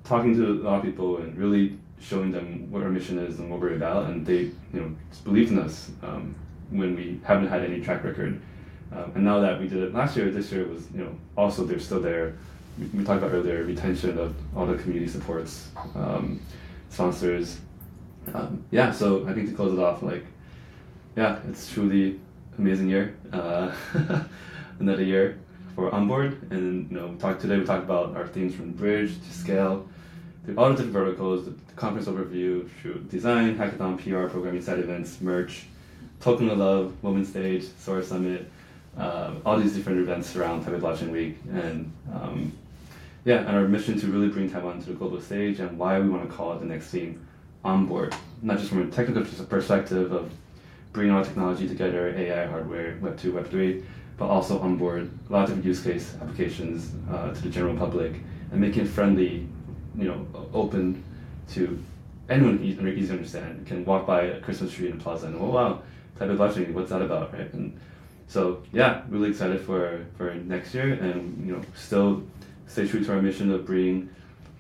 [0.03, 3.51] talking to a lot of people and really showing them what our mission is and
[3.51, 6.34] what we're about, and they you know believed in us um,
[6.72, 8.41] when we haven't had any track record
[8.94, 11.64] um, and now that we did it last year, this year was you know also
[11.64, 12.36] they're still there.
[12.78, 16.42] We, we talked about earlier retention of all the community supports, um,
[16.89, 17.60] sponsors.
[18.34, 20.26] Um, yeah, so I think to close it off, like
[21.16, 22.20] yeah, it's truly
[22.58, 23.16] amazing year.
[23.32, 23.74] Uh,
[24.80, 25.39] another year
[25.76, 27.58] for onboard, and you know, we talked today.
[27.58, 29.88] We talked about our themes from bridge to scale,
[30.46, 35.20] through all the different verticals, the, conference overview, through design, hackathon, PR, programming, side events,
[35.22, 35.64] merch,
[36.20, 38.52] token of love, women's stage, Sora Summit,
[38.98, 42.52] uh, all these different events around Taipei Blockchain Week, and um,
[43.24, 46.10] yeah, and our mission to really bring Taiwan to the global stage, and why we
[46.10, 47.26] want to call it the next theme,
[47.64, 50.32] onboard, not just from a technical perspective of
[50.94, 53.84] bringing all technology together, AI, hardware, Web two, Web three,
[54.18, 58.14] but also onboard a lot of use case applications uh, to the general public,
[58.52, 59.48] and making it friendly,
[59.98, 61.04] you know, open
[61.54, 61.82] to
[62.30, 63.66] anyone easy, easy to understand.
[63.66, 65.82] Can walk by a Christmas tree in a plaza and oh wow,
[66.20, 67.52] Taipei blockchain, what's that about, right?
[67.54, 67.80] And
[68.32, 72.23] so yeah, really excited for for next year, and you know, still
[72.65, 74.09] stay true to our mission of bringing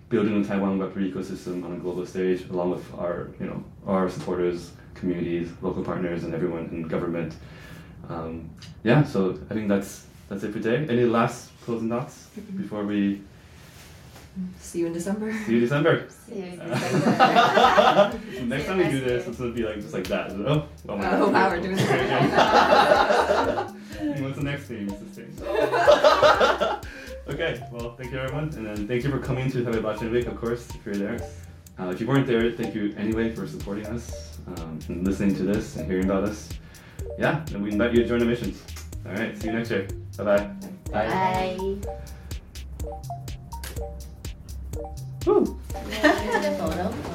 [0.09, 4.09] building the Taiwan Web3 ecosystem on a global stage, along with our you know our
[4.09, 7.33] supporters, communities, local partners, and everyone in government.
[8.09, 8.49] Um,
[8.83, 10.85] yeah, so I think that's that's it for today.
[10.93, 13.21] Any last closing thoughts before we
[14.59, 15.31] See you in December.
[15.45, 16.07] see you in December?
[16.27, 18.19] See you in December.
[18.43, 20.31] Next time we do this, it's gonna be like just like that.
[20.31, 21.21] Oh, oh my God.
[21.21, 21.89] oh, wow, we're doing this
[24.21, 24.89] What's the next theme?
[24.89, 25.31] It's the same.
[27.27, 30.27] okay, well, thank you everyone, and then thank you for coming to Taipei Blockchain Week,
[30.27, 31.19] of course, if you're there.
[31.79, 35.43] Uh, if you weren't there, thank you anyway for supporting us um, and listening to
[35.43, 36.47] this and hearing about us.
[37.17, 38.61] Yeah, and we invite you to join the missions.
[39.05, 39.87] All right, see you next year.
[40.17, 40.49] Bye bye.
[40.91, 41.77] Bye.
[45.25, 45.59] Woo.
[45.91, 47.10] Take a photo.